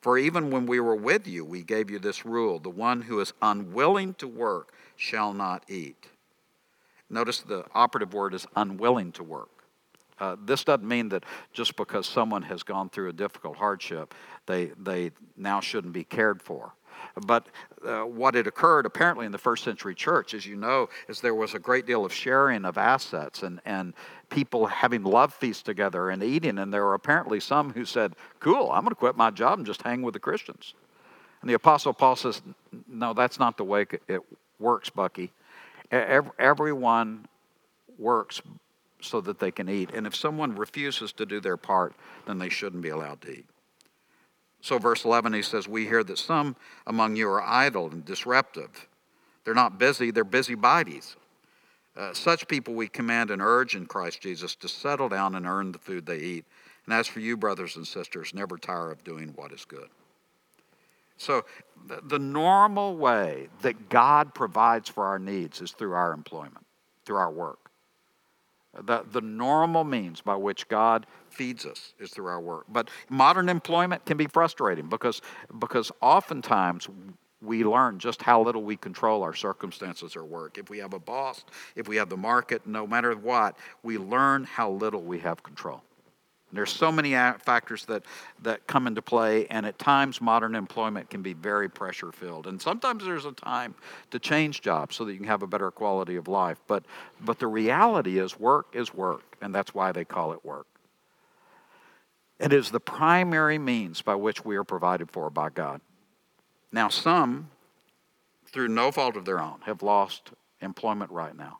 For 0.00 0.16
even 0.16 0.52
when 0.52 0.64
we 0.64 0.78
were 0.78 0.94
with 0.94 1.26
you, 1.26 1.44
we 1.44 1.64
gave 1.64 1.90
you 1.90 1.98
this 1.98 2.24
rule 2.24 2.60
the 2.60 2.70
one 2.70 3.02
who 3.02 3.18
is 3.18 3.32
unwilling 3.42 4.14
to 4.18 4.28
work 4.28 4.72
shall 4.94 5.32
not 5.32 5.64
eat. 5.68 6.06
Notice 7.10 7.40
the 7.40 7.64
operative 7.74 8.14
word 8.14 8.32
is 8.32 8.46
unwilling 8.54 9.10
to 9.10 9.24
work. 9.24 9.64
Uh, 10.20 10.36
this 10.44 10.62
doesn't 10.62 10.86
mean 10.86 11.08
that 11.08 11.24
just 11.52 11.74
because 11.74 12.06
someone 12.06 12.42
has 12.42 12.62
gone 12.62 12.90
through 12.90 13.08
a 13.08 13.12
difficult 13.12 13.56
hardship, 13.56 14.14
they, 14.46 14.66
they 14.80 15.10
now 15.36 15.58
shouldn't 15.58 15.92
be 15.92 16.04
cared 16.04 16.40
for. 16.40 16.74
But 17.14 17.46
uh, 17.86 18.02
what 18.02 18.34
had 18.34 18.46
occurred 18.46 18.86
apparently 18.86 19.24
in 19.24 19.32
the 19.32 19.38
first 19.38 19.62
century 19.62 19.94
church, 19.94 20.34
as 20.34 20.44
you 20.44 20.56
know, 20.56 20.88
is 21.08 21.20
there 21.20 21.34
was 21.34 21.54
a 21.54 21.58
great 21.58 21.86
deal 21.86 22.04
of 22.04 22.12
sharing 22.12 22.64
of 22.64 22.76
assets 22.76 23.42
and, 23.44 23.60
and 23.64 23.94
people 24.30 24.66
having 24.66 25.04
love 25.04 25.32
feasts 25.32 25.62
together 25.62 26.10
and 26.10 26.22
eating. 26.22 26.58
And 26.58 26.74
there 26.74 26.84
were 26.84 26.94
apparently 26.94 27.38
some 27.38 27.72
who 27.72 27.84
said, 27.84 28.16
Cool, 28.40 28.70
I'm 28.72 28.82
going 28.82 28.90
to 28.90 28.96
quit 28.96 29.16
my 29.16 29.30
job 29.30 29.58
and 29.58 29.66
just 29.66 29.82
hang 29.82 30.02
with 30.02 30.14
the 30.14 30.20
Christians. 30.20 30.74
And 31.40 31.48
the 31.48 31.54
Apostle 31.54 31.92
Paul 31.92 32.16
says, 32.16 32.42
No, 32.88 33.14
that's 33.14 33.38
not 33.38 33.56
the 33.56 33.64
way 33.64 33.86
it 34.08 34.22
works, 34.58 34.90
Bucky. 34.90 35.30
Everyone 35.90 37.26
works 37.98 38.42
so 39.00 39.20
that 39.20 39.38
they 39.38 39.50
can 39.50 39.68
eat. 39.68 39.90
And 39.92 40.06
if 40.06 40.16
someone 40.16 40.56
refuses 40.56 41.12
to 41.12 41.26
do 41.26 41.40
their 41.40 41.56
part, 41.56 41.94
then 42.26 42.38
they 42.38 42.48
shouldn't 42.48 42.82
be 42.82 42.88
allowed 42.88 43.20
to 43.22 43.30
eat. 43.30 43.46
So, 44.64 44.78
verse 44.78 45.04
11, 45.04 45.34
he 45.34 45.42
says, 45.42 45.68
We 45.68 45.84
hear 45.84 46.02
that 46.04 46.16
some 46.16 46.56
among 46.86 47.16
you 47.16 47.28
are 47.28 47.42
idle 47.42 47.90
and 47.90 48.02
disruptive. 48.02 48.88
They're 49.44 49.52
not 49.52 49.78
busy, 49.78 50.10
they're 50.10 50.24
busybodies. 50.24 51.16
Uh, 51.94 52.14
such 52.14 52.48
people 52.48 52.72
we 52.72 52.88
command 52.88 53.30
and 53.30 53.42
urge 53.42 53.76
in 53.76 53.84
Christ 53.84 54.22
Jesus 54.22 54.54
to 54.54 54.68
settle 54.68 55.10
down 55.10 55.34
and 55.34 55.44
earn 55.44 55.72
the 55.72 55.78
food 55.78 56.06
they 56.06 56.16
eat. 56.16 56.46
And 56.86 56.94
as 56.94 57.06
for 57.06 57.20
you, 57.20 57.36
brothers 57.36 57.76
and 57.76 57.86
sisters, 57.86 58.32
never 58.32 58.56
tire 58.56 58.90
of 58.90 59.04
doing 59.04 59.34
what 59.36 59.52
is 59.52 59.66
good. 59.66 59.90
So, 61.18 61.44
the, 61.86 62.00
the 62.02 62.18
normal 62.18 62.96
way 62.96 63.48
that 63.60 63.90
God 63.90 64.32
provides 64.32 64.88
for 64.88 65.04
our 65.04 65.18
needs 65.18 65.60
is 65.60 65.72
through 65.72 65.92
our 65.92 66.14
employment, 66.14 66.64
through 67.04 67.16
our 67.16 67.30
work. 67.30 67.70
The, 68.82 69.04
the 69.10 69.20
normal 69.20 69.84
means 69.84 70.20
by 70.20 70.36
which 70.36 70.68
God 70.68 71.06
feeds 71.30 71.66
us 71.66 71.94
is 71.98 72.10
through 72.10 72.26
our 72.26 72.40
work. 72.40 72.64
But 72.68 72.88
modern 73.08 73.48
employment 73.48 74.04
can 74.04 74.16
be 74.16 74.26
frustrating 74.26 74.88
because, 74.88 75.20
because 75.58 75.90
oftentimes 76.00 76.88
we 77.40 77.64
learn 77.64 77.98
just 77.98 78.22
how 78.22 78.42
little 78.42 78.62
we 78.62 78.76
control 78.76 79.22
our 79.22 79.34
circumstances 79.34 80.16
or 80.16 80.24
work. 80.24 80.58
If 80.58 80.70
we 80.70 80.78
have 80.78 80.94
a 80.94 80.98
boss, 80.98 81.44
if 81.76 81.88
we 81.88 81.96
have 81.96 82.08
the 82.08 82.16
market, 82.16 82.66
no 82.66 82.86
matter 82.86 83.14
what, 83.14 83.56
we 83.82 83.98
learn 83.98 84.44
how 84.44 84.70
little 84.70 85.02
we 85.02 85.18
have 85.20 85.42
control. 85.42 85.82
There's 86.54 86.72
so 86.72 86.92
many 86.92 87.12
factors 87.12 87.84
that, 87.86 88.04
that 88.42 88.66
come 88.66 88.86
into 88.86 89.02
play, 89.02 89.46
and 89.46 89.66
at 89.66 89.78
times 89.78 90.20
modern 90.20 90.54
employment 90.54 91.10
can 91.10 91.22
be 91.22 91.32
very 91.32 91.68
pressure 91.68 92.12
filled. 92.12 92.46
And 92.46 92.60
sometimes 92.60 93.04
there's 93.04 93.24
a 93.24 93.32
time 93.32 93.74
to 94.10 94.18
change 94.18 94.60
jobs 94.60 94.96
so 94.96 95.04
that 95.04 95.12
you 95.12 95.18
can 95.18 95.26
have 95.26 95.42
a 95.42 95.46
better 95.46 95.70
quality 95.70 96.16
of 96.16 96.28
life. 96.28 96.60
But, 96.66 96.84
but 97.20 97.38
the 97.38 97.46
reality 97.46 98.18
is, 98.18 98.38
work 98.38 98.66
is 98.72 98.94
work, 98.94 99.36
and 99.40 99.54
that's 99.54 99.74
why 99.74 99.92
they 99.92 100.04
call 100.04 100.32
it 100.32 100.44
work. 100.44 100.66
It 102.38 102.52
is 102.52 102.70
the 102.70 102.80
primary 102.80 103.58
means 103.58 104.02
by 104.02 104.16
which 104.16 104.44
we 104.44 104.56
are 104.56 104.64
provided 104.64 105.10
for 105.10 105.30
by 105.30 105.50
God. 105.50 105.80
Now, 106.72 106.88
some, 106.88 107.50
through 108.46 108.68
no 108.68 108.90
fault 108.90 109.16
of 109.16 109.24
their 109.24 109.40
own, 109.40 109.60
have 109.66 109.82
lost 109.82 110.32
employment 110.60 111.10
right 111.10 111.36
now. 111.36 111.58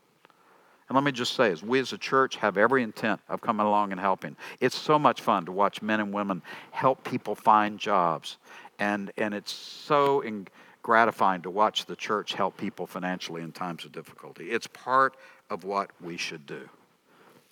And 0.89 0.97
let 0.97 1.05
me 1.05 1.13
just 1.13 1.35
say, 1.35 1.51
as 1.51 1.63
we 1.63 1.81
as 1.81 1.93
a 1.93 1.99
church 1.99 2.37
have 2.37 2.59
every 2.59 2.83
intent 2.83 3.21
of 3.29 3.41
coming 3.41 3.67
along 3.67 3.93
and 3.93 4.01
helping, 4.01 4.37
it's 4.61 4.77
so 4.77 4.99
much 4.99 5.23
fun 5.23 5.47
to 5.47 5.53
watch 5.53 5.81
men 5.81 6.01
and 6.01 6.13
women 6.13 6.43
help 6.73 7.05
people 7.05 7.35
find 7.35 7.79
jobs. 7.79 8.37
And, 8.79 9.11
and 9.17 9.33
it's 9.33 9.53
so 9.53 10.21
in, 10.21 10.47
gratifying 10.83 11.41
to 11.43 11.51
watch 11.51 11.87
the 11.87 11.97
church 11.97 12.35
help 12.35 12.57
people 12.59 12.87
financially 12.87 13.43
in 13.43 13.51
times 13.51 13.85
of 13.87 13.93
difficulty. 13.93 14.51
It's 14.51 14.67
part 14.67 15.17
of 15.49 15.65
what 15.65 15.91
we 16.01 16.19
should 16.19 16.45
do. 16.45 16.69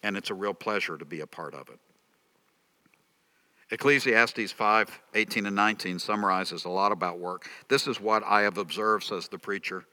And 0.03 0.17
it's 0.17 0.31
a 0.31 0.35
real 0.35 0.55
pleasure 0.55 0.99
to 0.99 1.05
be 1.05 1.21
a 1.21 1.27
part 1.27 1.55
of 1.55 1.69
it. 1.71 1.79
Ecclesiastes 3.71 4.53
5 4.53 5.01
18 5.15 5.47
and 5.47 5.57
19 5.57 5.99
summarizes 5.99 6.67
a 6.67 6.69
lot 6.69 6.93
about 6.93 7.19
work. 7.19 7.49
This 7.69 7.87
is 7.87 7.99
what 7.99 8.23
I 8.27 8.43
have 8.43 8.59
observed, 8.59 9.05
says 9.05 9.29
the 9.29 9.39
preacher 9.39 9.87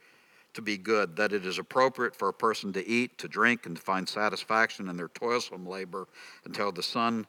to 0.54 0.62
be 0.62 0.76
good, 0.76 1.16
that 1.16 1.32
it 1.32 1.46
is 1.46 1.58
appropriate 1.58 2.14
for 2.14 2.28
a 2.28 2.32
person 2.32 2.72
to 2.72 2.86
eat, 2.86 3.18
to 3.18 3.28
drink, 3.28 3.66
and 3.66 3.76
to 3.76 3.82
find 3.82 4.08
satisfaction 4.08 4.88
in 4.88 4.96
their 4.96 5.08
toilsome 5.08 5.66
labor 5.66 6.08
until 6.44 6.72
the 6.72 6.82
sun, 6.82 7.26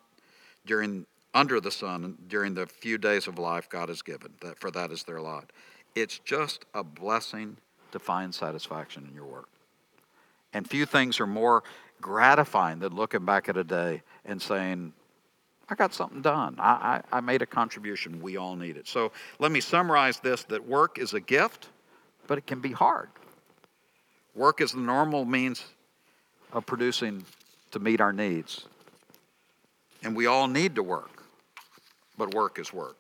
during 0.65 1.05
under 1.33 1.59
the 1.59 1.71
sun, 1.71 2.17
during 2.27 2.53
the 2.53 2.65
few 2.65 2.97
days 2.97 3.27
of 3.27 3.39
life 3.39 3.69
God 3.69 3.89
has 3.89 4.01
given. 4.01 4.33
That 4.41 4.59
for 4.59 4.71
that 4.71 4.91
is 4.91 5.03
their 5.03 5.21
lot. 5.21 5.51
It's 5.95 6.19
just 6.19 6.65
a 6.73 6.83
blessing 6.83 7.57
to 7.91 7.99
find 7.99 8.33
satisfaction 8.33 9.05
in 9.07 9.15
your 9.15 9.25
work. 9.25 9.49
And 10.53 10.69
few 10.69 10.85
things 10.85 11.19
are 11.19 11.27
more 11.27 11.63
gratifying 12.01 12.79
than 12.79 12.95
looking 12.95 13.25
back 13.25 13.47
at 13.47 13.57
a 13.57 13.63
day 13.63 14.01
and 14.25 14.41
saying, 14.41 14.93
I 15.69 15.75
got 15.75 15.93
something 15.93 16.21
done. 16.21 16.55
I, 16.59 17.01
I, 17.11 17.17
I 17.17 17.21
made 17.21 17.41
a 17.41 17.45
contribution. 17.45 18.21
We 18.21 18.35
all 18.35 18.55
need 18.55 18.75
it. 18.75 18.87
So 18.87 19.13
let 19.39 19.51
me 19.51 19.61
summarize 19.61 20.19
this 20.19 20.43
that 20.45 20.67
work 20.67 20.97
is 20.99 21.13
a 21.13 21.21
gift 21.21 21.69
but 22.31 22.37
it 22.37 22.47
can 22.47 22.61
be 22.61 22.71
hard. 22.71 23.09
Work 24.35 24.61
is 24.61 24.71
the 24.71 24.79
normal 24.79 25.25
means 25.25 25.65
of 26.53 26.65
producing 26.65 27.25
to 27.71 27.79
meet 27.79 27.99
our 27.99 28.13
needs. 28.13 28.67
And 30.01 30.15
we 30.15 30.27
all 30.27 30.47
need 30.47 30.75
to 30.75 30.81
work, 30.81 31.23
but 32.17 32.33
work 32.33 32.57
is 32.57 32.71
work. 32.71 32.95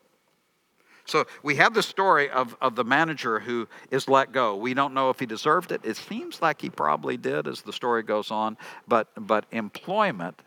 So 1.05 1.27
we 1.43 1.55
have 1.55 1.73
the 1.73 1.81
story 1.81 2.29
of, 2.29 2.57
of 2.59 2.75
the 2.75 2.83
manager 2.83 3.39
who 3.39 3.69
is 3.89 4.09
let 4.09 4.33
go. 4.33 4.57
We 4.57 4.73
don't 4.73 4.93
know 4.93 5.09
if 5.09 5.21
he 5.21 5.25
deserved 5.25 5.71
it. 5.71 5.79
It 5.85 5.95
seems 5.95 6.41
like 6.41 6.59
he 6.59 6.69
probably 6.69 7.15
did 7.15 7.47
as 7.47 7.61
the 7.61 7.71
story 7.71 8.03
goes 8.03 8.31
on, 8.31 8.57
but, 8.85 9.07
but 9.15 9.45
employment 9.53 10.41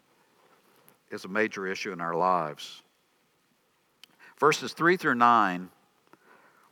is 1.11 1.25
a 1.25 1.29
major 1.29 1.67
issue 1.67 1.93
in 1.93 2.03
our 2.03 2.15
lives. 2.15 2.83
Verses 4.39 4.75
3 4.75 4.99
through 4.99 5.15
9 5.15 5.71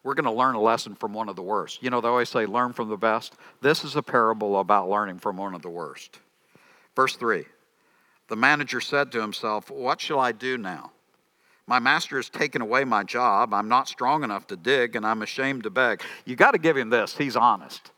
we're 0.04 0.14
going 0.14 0.24
to 0.24 0.32
learn 0.32 0.54
a 0.54 0.60
lesson 0.60 0.94
from 0.94 1.12
one 1.12 1.28
of 1.28 1.36
the 1.36 1.42
worst. 1.42 1.82
You 1.82 1.90
know, 1.90 2.00
they 2.00 2.08
always 2.08 2.28
say, 2.28 2.46
learn 2.46 2.72
from 2.72 2.88
the 2.88 2.96
best. 2.96 3.34
This 3.60 3.84
is 3.84 3.94
a 3.96 4.02
parable 4.02 4.58
about 4.58 4.88
learning 4.88 5.20
from 5.20 5.36
one 5.36 5.54
of 5.54 5.62
the 5.62 5.68
worst. 5.68 6.18
Verse 6.96 7.16
3 7.16 7.44
The 8.28 8.36
manager 8.36 8.80
said 8.80 9.12
to 9.12 9.20
himself, 9.20 9.70
What 9.70 10.00
shall 10.00 10.18
I 10.18 10.32
do 10.32 10.58
now? 10.58 10.92
My 11.66 11.78
master 11.78 12.16
has 12.16 12.28
taken 12.28 12.60
away 12.60 12.84
my 12.84 13.04
job. 13.04 13.54
I'm 13.54 13.68
not 13.68 13.88
strong 13.88 14.24
enough 14.24 14.48
to 14.48 14.56
dig, 14.56 14.96
and 14.96 15.06
I'm 15.06 15.22
ashamed 15.22 15.62
to 15.62 15.70
beg. 15.70 16.02
You 16.24 16.34
got 16.34 16.50
to 16.50 16.58
give 16.58 16.76
him 16.76 16.90
this. 16.90 17.16
He's 17.16 17.36
honest. 17.36 17.92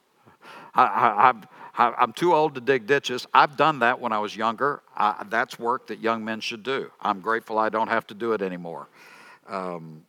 I, 0.75 1.33
am 1.79 2.13
too 2.13 2.35
old 2.35 2.57
to 2.57 2.61
dig 2.61 2.87
ditches. 2.87 3.27
I've 3.33 3.57
done 3.57 3.79
that 3.79 4.01
when 4.01 4.13
I 4.13 4.19
was 4.19 4.37
younger. 4.37 4.83
I, 4.95 5.25
that's 5.31 5.59
work 5.59 5.87
that 5.87 6.01
young 6.01 6.25
men 6.25 6.41
should 6.41 6.63
do. 6.63 6.91
I'm 7.01 7.21
grateful 7.21 7.59
I 7.59 7.69
don't 7.69 7.89
have 7.89 8.07
to 8.09 8.15
do 8.15 8.33
it 8.33 8.43
anymore. 8.43 8.89
Um, 9.49 10.03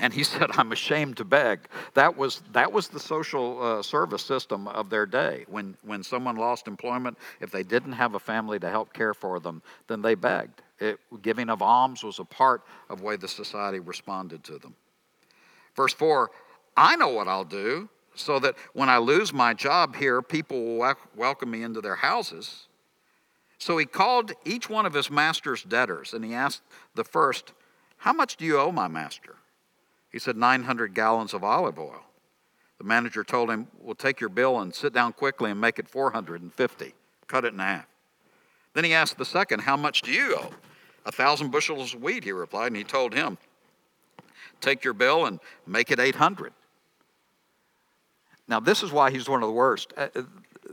and 0.00 0.12
he 0.12 0.24
said, 0.24 0.50
I'm 0.52 0.72
ashamed 0.72 1.16
to 1.18 1.24
beg. 1.24 1.60
That 1.94 2.16
was, 2.16 2.42
that 2.52 2.72
was 2.72 2.88
the 2.88 3.00
social 3.00 3.62
uh, 3.62 3.82
service 3.82 4.22
system 4.22 4.68
of 4.68 4.90
their 4.90 5.06
day. 5.06 5.44
When, 5.48 5.76
when 5.82 6.02
someone 6.02 6.36
lost 6.36 6.66
employment, 6.66 7.18
if 7.40 7.50
they 7.50 7.62
didn't 7.62 7.92
have 7.92 8.14
a 8.14 8.20
family 8.20 8.58
to 8.58 8.68
help 8.68 8.92
care 8.92 9.14
for 9.14 9.40
them, 9.40 9.62
then 9.86 10.02
they 10.02 10.14
begged. 10.14 10.62
It, 10.78 10.98
giving 11.22 11.50
of 11.50 11.60
alms 11.60 12.02
was 12.02 12.18
a 12.18 12.24
part 12.24 12.62
of 12.88 12.98
the 13.00 13.04
way 13.04 13.16
the 13.16 13.28
society 13.28 13.80
responded 13.80 14.42
to 14.44 14.58
them. 14.58 14.74
Verse 15.76 15.92
4 15.92 16.30
I 16.76 16.96
know 16.96 17.08
what 17.08 17.28
I'll 17.28 17.44
do 17.44 17.88
so 18.14 18.38
that 18.38 18.54
when 18.72 18.88
I 18.88 18.98
lose 18.98 19.32
my 19.32 19.54
job 19.54 19.96
here, 19.96 20.22
people 20.22 20.62
will 20.62 20.96
welcome 21.16 21.50
me 21.50 21.62
into 21.62 21.80
their 21.80 21.96
houses. 21.96 22.66
So 23.58 23.76
he 23.76 23.84
called 23.84 24.32
each 24.44 24.70
one 24.70 24.86
of 24.86 24.94
his 24.94 25.10
master's 25.10 25.62
debtors 25.62 26.14
and 26.14 26.24
he 26.24 26.34
asked 26.34 26.62
the 26.94 27.04
first, 27.04 27.52
How 27.98 28.12
much 28.12 28.36
do 28.36 28.44
you 28.44 28.58
owe 28.58 28.72
my 28.72 28.88
master? 28.88 29.36
He 30.10 30.18
said, 30.18 30.36
900 30.36 30.94
gallons 30.94 31.34
of 31.34 31.44
olive 31.44 31.78
oil. 31.78 32.02
The 32.78 32.84
manager 32.84 33.22
told 33.22 33.50
him, 33.50 33.68
Well, 33.78 33.94
take 33.94 34.20
your 34.20 34.30
bill 34.30 34.58
and 34.58 34.74
sit 34.74 34.92
down 34.92 35.12
quickly 35.12 35.50
and 35.50 35.60
make 35.60 35.78
it 35.78 35.88
450. 35.88 36.94
Cut 37.26 37.44
it 37.44 37.52
in 37.52 37.58
half. 37.58 37.86
Then 38.74 38.84
he 38.84 38.94
asked 38.94 39.18
the 39.18 39.24
second, 39.24 39.60
How 39.60 39.76
much 39.76 40.02
do 40.02 40.10
you 40.10 40.36
owe? 40.36 40.50
A 41.06 41.12
thousand 41.12 41.50
bushels 41.50 41.94
of 41.94 42.02
wheat, 42.02 42.24
he 42.24 42.32
replied, 42.32 42.68
and 42.68 42.76
he 42.76 42.84
told 42.84 43.14
him, 43.14 43.38
Take 44.60 44.84
your 44.84 44.94
bill 44.94 45.26
and 45.26 45.40
make 45.66 45.90
it 45.90 46.00
800. 46.00 46.52
Now, 48.48 48.60
this 48.60 48.82
is 48.82 48.90
why 48.90 49.10
he's 49.10 49.28
one 49.28 49.42
of 49.42 49.48
the 49.48 49.54
worst. 49.54 49.92
Uh, 49.96 50.08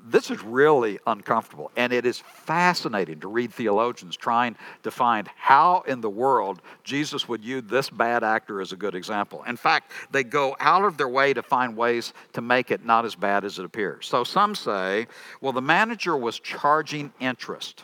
This 0.09 0.31
is 0.31 0.41
really 0.41 0.99
uncomfortable. 1.05 1.69
And 1.75 1.91
it 1.91 2.05
is 2.05 2.19
fascinating 2.19 3.19
to 3.19 3.27
read 3.27 3.53
theologians 3.53 4.15
trying 4.15 4.55
to 4.83 4.91
find 4.91 5.27
how 5.35 5.83
in 5.87 5.99
the 6.01 6.09
world 6.09 6.61
Jesus 6.83 7.27
would 7.27 7.43
use 7.43 7.63
this 7.67 7.89
bad 7.89 8.23
actor 8.23 8.61
as 8.61 8.71
a 8.71 8.77
good 8.77 8.95
example. 8.95 9.43
In 9.43 9.57
fact, 9.57 9.91
they 10.11 10.23
go 10.23 10.55
out 10.59 10.85
of 10.85 10.97
their 10.97 11.09
way 11.09 11.33
to 11.33 11.43
find 11.43 11.75
ways 11.75 12.13
to 12.33 12.41
make 12.41 12.71
it 12.71 12.85
not 12.85 13.05
as 13.05 13.15
bad 13.15 13.43
as 13.43 13.59
it 13.59 13.65
appears. 13.65 14.07
So 14.07 14.23
some 14.23 14.55
say, 14.55 15.07
well, 15.41 15.53
the 15.53 15.61
manager 15.61 16.15
was 16.15 16.39
charging 16.39 17.11
interest 17.19 17.83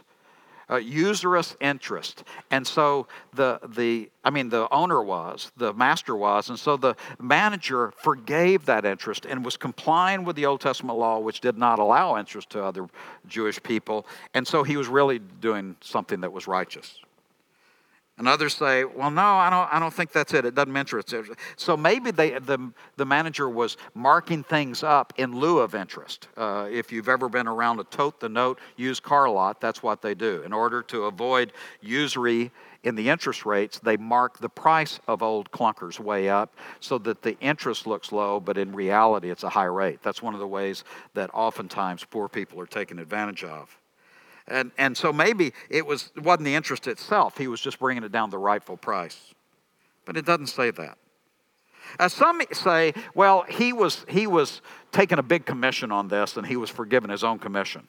uh, 0.69 0.77
usurious 0.77 1.55
interest. 1.59 2.23
And 2.51 2.65
so 2.65 3.07
the, 3.33 3.59
the, 3.67 4.09
I 4.23 4.29
mean, 4.29 4.49
the 4.49 4.67
owner 4.73 5.03
was, 5.03 5.51
the 5.57 5.73
master 5.73 6.15
was, 6.15 6.49
and 6.49 6.59
so 6.59 6.77
the 6.77 6.95
manager 7.19 7.91
forgave 7.97 8.65
that 8.65 8.85
interest 8.85 9.25
and 9.25 9.43
was 9.43 9.57
complying 9.57 10.23
with 10.23 10.35
the 10.35 10.45
Old 10.45 10.61
Testament 10.61 10.97
law, 10.97 11.19
which 11.19 11.41
did 11.41 11.57
not 11.57 11.79
allow 11.79 12.17
interest 12.17 12.49
to 12.51 12.63
other 12.63 12.87
Jewish 13.27 13.61
people. 13.61 14.05
And 14.33 14.47
so 14.47 14.63
he 14.63 14.77
was 14.77 14.87
really 14.87 15.19
doing 15.19 15.75
something 15.81 16.21
that 16.21 16.31
was 16.31 16.47
righteous. 16.47 17.02
And 18.19 18.27
others 18.27 18.53
say, 18.53 18.83
well, 18.83 19.09
no, 19.09 19.23
I 19.23 19.49
don't, 19.49 19.73
I 19.73 19.79
don't 19.79 19.93
think 19.93 20.11
that's 20.11 20.35
it. 20.35 20.45
It 20.45 20.53
doesn't 20.53 20.75
it. 20.75 21.37
So 21.55 21.75
maybe 21.75 22.11
they, 22.11 22.31
the, 22.31 22.71
the 22.95 23.05
manager 23.05 23.49
was 23.49 23.75
marking 23.95 24.43
things 24.43 24.83
up 24.83 25.13
in 25.17 25.35
lieu 25.35 25.57
of 25.59 25.73
interest. 25.73 26.27
Uh, 26.37 26.67
if 26.71 26.91
you've 26.91 27.09
ever 27.09 27.27
been 27.27 27.47
around 27.47 27.79
a 27.79 27.83
tote 27.85 28.19
the 28.19 28.29
note 28.29 28.59
used 28.77 29.01
car 29.01 29.27
lot, 29.29 29.59
that's 29.59 29.81
what 29.81 30.03
they 30.03 30.13
do. 30.13 30.43
In 30.43 30.53
order 30.53 30.83
to 30.83 31.05
avoid 31.05 31.53
usury 31.81 32.51
in 32.83 32.93
the 32.93 33.09
interest 33.09 33.47
rates, 33.47 33.79
they 33.79 33.97
mark 33.97 34.37
the 34.37 34.49
price 34.49 34.99
of 35.07 35.23
old 35.23 35.49
clunkers 35.49 35.99
way 35.99 36.29
up 36.29 36.55
so 36.81 36.99
that 36.99 37.23
the 37.23 37.35
interest 37.39 37.87
looks 37.87 38.11
low, 38.11 38.39
but 38.39 38.59
in 38.59 38.73
reality 38.73 39.31
it's 39.31 39.43
a 39.43 39.49
high 39.49 39.63
rate. 39.63 40.03
That's 40.03 40.21
one 40.21 40.35
of 40.35 40.39
the 40.39 40.47
ways 40.47 40.83
that 41.15 41.31
oftentimes 41.33 42.03
poor 42.03 42.29
people 42.29 42.59
are 42.59 42.67
taken 42.67 42.99
advantage 42.99 43.43
of. 43.43 43.75
And, 44.47 44.71
and 44.77 44.97
so 44.97 45.13
maybe 45.13 45.53
it, 45.69 45.85
was, 45.85 46.11
wasn't 46.17 46.45
the 46.45 46.55
interest 46.55 46.87
itself, 46.87 47.37
he 47.37 47.47
was 47.47 47.61
just 47.61 47.79
bringing 47.79 48.03
it 48.03 48.11
down 48.11 48.29
the 48.29 48.37
rightful 48.37 48.77
price. 48.77 49.33
But 50.05 50.17
it 50.17 50.25
doesn't 50.25 50.47
say 50.47 50.71
that. 50.71 50.97
Some 52.07 52.41
say, 52.51 52.93
well, 53.13 53.43
he 53.47 53.71
was, 53.71 54.05
he 54.09 54.27
was 54.27 54.61
taking 54.91 55.19
a 55.19 55.23
big 55.23 55.45
commission 55.45 55.91
on 55.91 56.07
this 56.07 56.37
and 56.37 56.45
he 56.45 56.55
was 56.55 56.69
forgiven 56.69 57.09
his 57.09 57.23
own 57.23 57.39
commission. 57.39 57.87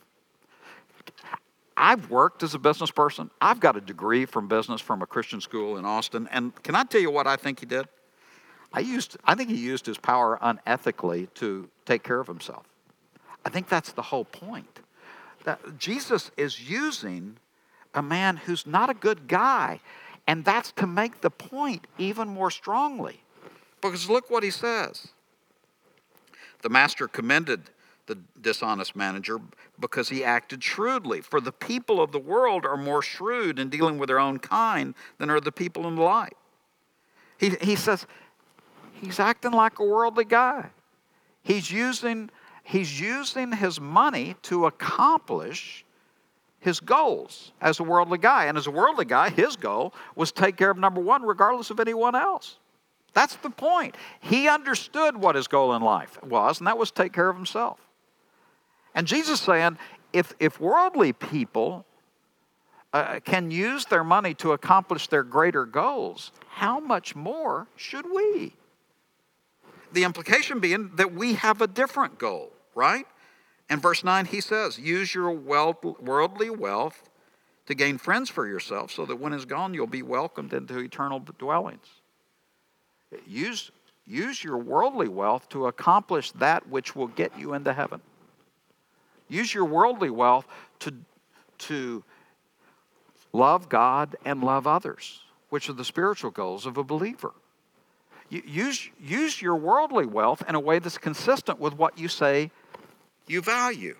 I've 1.76 2.10
worked 2.10 2.42
as 2.42 2.54
a 2.54 2.58
business 2.58 2.90
person. 2.90 3.30
I've 3.40 3.58
got 3.58 3.76
a 3.76 3.80
degree 3.80 4.26
from 4.26 4.46
business 4.46 4.80
from 4.80 5.02
a 5.02 5.06
Christian 5.06 5.40
school 5.40 5.76
in 5.76 5.84
Austin. 5.84 6.28
And 6.30 6.54
can 6.62 6.76
I 6.76 6.84
tell 6.84 7.00
you 7.00 7.10
what 7.10 7.26
I 7.26 7.36
think 7.36 7.60
he 7.60 7.66
did? 7.66 7.88
I, 8.72 8.80
used, 8.80 9.16
I 9.24 9.34
think 9.34 9.50
he 9.50 9.56
used 9.56 9.86
his 9.86 9.98
power 9.98 10.38
unethically 10.42 11.32
to 11.34 11.68
take 11.84 12.02
care 12.02 12.20
of 12.20 12.26
himself. 12.26 12.66
I 13.44 13.48
think 13.48 13.68
that's 13.68 13.92
the 13.92 14.02
whole 14.02 14.24
point 14.24 14.80
that 15.44 15.78
Jesus 15.78 16.30
is 16.36 16.68
using 16.68 17.36
a 17.94 18.02
man 18.02 18.36
who's 18.36 18.66
not 18.66 18.90
a 18.90 18.94
good 18.94 19.28
guy. 19.28 19.80
And 20.26 20.44
that's 20.44 20.72
to 20.72 20.86
make 20.86 21.20
the 21.20 21.30
point 21.30 21.86
even 21.98 22.28
more 22.28 22.50
strongly. 22.50 23.20
Because 23.80 24.08
look 24.08 24.30
what 24.30 24.42
he 24.42 24.50
says. 24.50 25.08
The 26.62 26.70
master 26.70 27.06
commended 27.06 27.70
the 28.06 28.18
dishonest 28.40 28.96
manager 28.96 29.38
because 29.78 30.08
he 30.08 30.24
acted 30.24 30.62
shrewdly. 30.62 31.20
For 31.20 31.40
the 31.40 31.52
people 31.52 32.00
of 32.00 32.12
the 32.12 32.18
world 32.18 32.64
are 32.64 32.76
more 32.76 33.02
shrewd 33.02 33.58
in 33.58 33.68
dealing 33.68 33.98
with 33.98 34.08
their 34.08 34.18
own 34.18 34.38
kind 34.38 34.94
than 35.18 35.30
are 35.30 35.40
the 35.40 35.52
people 35.52 35.86
in 35.86 35.96
the 35.96 36.02
light. 36.02 36.36
He, 37.38 37.50
he 37.60 37.76
says 37.76 38.06
he's 38.92 39.20
acting 39.20 39.52
like 39.52 39.78
a 39.78 39.84
worldly 39.84 40.24
guy. 40.24 40.70
He's 41.42 41.70
using 41.70 42.30
he's 42.64 43.00
using 43.00 43.52
his 43.52 43.80
money 43.80 44.34
to 44.42 44.66
accomplish 44.66 45.84
his 46.58 46.80
goals 46.80 47.52
as 47.60 47.78
a 47.78 47.84
worldly 47.84 48.18
guy. 48.18 48.46
And 48.46 48.58
as 48.58 48.66
a 48.66 48.70
worldly 48.70 49.04
guy, 49.04 49.30
his 49.30 49.54
goal 49.54 49.94
was 50.16 50.32
take 50.32 50.56
care 50.56 50.70
of 50.70 50.78
number 50.78 51.00
one, 51.00 51.22
regardless 51.22 51.70
of 51.70 51.78
anyone 51.78 52.16
else. 52.16 52.56
That's 53.12 53.36
the 53.36 53.50
point. 53.50 53.96
He 54.18 54.48
understood 54.48 55.16
what 55.16 55.36
his 55.36 55.46
goal 55.46 55.74
in 55.74 55.82
life 55.82 56.20
was, 56.24 56.58
and 56.58 56.66
that 56.66 56.78
was 56.78 56.90
take 56.90 57.12
care 57.12 57.28
of 57.28 57.36
himself. 57.36 57.78
And 58.94 59.06
Jesus 59.06 59.40
saying, 59.40 59.78
if, 60.12 60.32
if 60.40 60.58
worldly 60.58 61.12
people 61.12 61.84
uh, 62.92 63.20
can 63.24 63.50
use 63.50 63.84
their 63.84 64.02
money 64.02 64.34
to 64.34 64.52
accomplish 64.52 65.08
their 65.08 65.22
greater 65.22 65.66
goals, 65.66 66.32
how 66.48 66.80
much 66.80 67.14
more 67.14 67.66
should 67.76 68.06
we? 68.12 68.54
The 69.92 70.04
implication 70.04 70.60
being 70.60 70.92
that 70.94 71.12
we 71.12 71.34
have 71.34 71.60
a 71.60 71.66
different 71.66 72.18
goal 72.18 72.53
right? 72.74 73.06
And 73.68 73.80
verse 73.80 74.04
9, 74.04 74.26
he 74.26 74.40
says, 74.40 74.78
Use 74.78 75.14
your 75.14 75.30
worldly 75.30 76.50
wealth 76.50 77.10
to 77.66 77.74
gain 77.74 77.98
friends 77.98 78.28
for 78.28 78.46
yourself 78.46 78.90
so 78.90 79.06
that 79.06 79.16
when 79.16 79.32
it's 79.32 79.44
gone, 79.44 79.74
you'll 79.74 79.86
be 79.86 80.02
welcomed 80.02 80.52
into 80.52 80.78
eternal 80.78 81.20
dwellings. 81.38 81.86
Use, 83.26 83.70
use 84.04 84.42
your 84.42 84.58
worldly 84.58 85.08
wealth 85.08 85.48
to 85.50 85.66
accomplish 85.66 86.32
that 86.32 86.68
which 86.68 86.94
will 86.94 87.06
get 87.08 87.38
you 87.38 87.54
into 87.54 87.72
heaven. 87.72 88.00
Use 89.28 89.54
your 89.54 89.64
worldly 89.64 90.10
wealth 90.10 90.46
to, 90.80 90.92
to 91.58 92.04
love 93.32 93.68
God 93.68 94.16
and 94.24 94.42
love 94.42 94.66
others, 94.66 95.20
which 95.48 95.70
are 95.70 95.74
the 95.74 95.84
spiritual 95.84 96.30
goals 96.30 96.66
of 96.66 96.76
a 96.76 96.84
believer. 96.84 97.32
Use, 98.28 98.90
use 99.00 99.40
your 99.40 99.56
worldly 99.56 100.06
wealth 100.06 100.42
in 100.48 100.54
a 100.54 100.60
way 100.60 100.78
that's 100.78 100.98
consistent 100.98 101.58
with 101.60 101.74
what 101.74 101.98
you 101.98 102.08
say 102.08 102.50
you 103.26 103.40
value. 103.40 103.96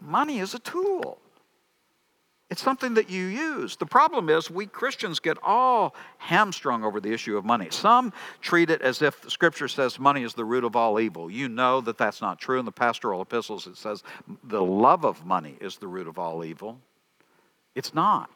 Money 0.00 0.40
is 0.40 0.54
a 0.54 0.58
tool. 0.58 1.18
It's 2.50 2.62
something 2.62 2.92
that 2.94 3.08
you 3.08 3.24
use. 3.24 3.76
The 3.76 3.86
problem 3.86 4.28
is, 4.28 4.50
we 4.50 4.66
Christians 4.66 5.20
get 5.20 5.38
all 5.42 5.94
hamstrung 6.18 6.84
over 6.84 7.00
the 7.00 7.10
issue 7.10 7.38
of 7.38 7.46
money. 7.46 7.68
Some 7.70 8.12
treat 8.42 8.68
it 8.68 8.82
as 8.82 9.00
if 9.00 9.22
the 9.22 9.30
scripture 9.30 9.68
says 9.68 9.98
money 9.98 10.22
is 10.22 10.34
the 10.34 10.44
root 10.44 10.64
of 10.64 10.76
all 10.76 11.00
evil. 11.00 11.30
You 11.30 11.48
know 11.48 11.80
that 11.80 11.96
that's 11.96 12.20
not 12.20 12.38
true. 12.38 12.58
In 12.58 12.66
the 12.66 12.70
pastoral 12.72 13.22
epistles, 13.22 13.66
it 13.66 13.78
says 13.78 14.02
the 14.44 14.62
love 14.62 15.06
of 15.06 15.24
money 15.24 15.56
is 15.62 15.78
the 15.78 15.88
root 15.88 16.06
of 16.06 16.18
all 16.18 16.44
evil. 16.44 16.78
It's 17.74 17.94
not. 17.94 18.28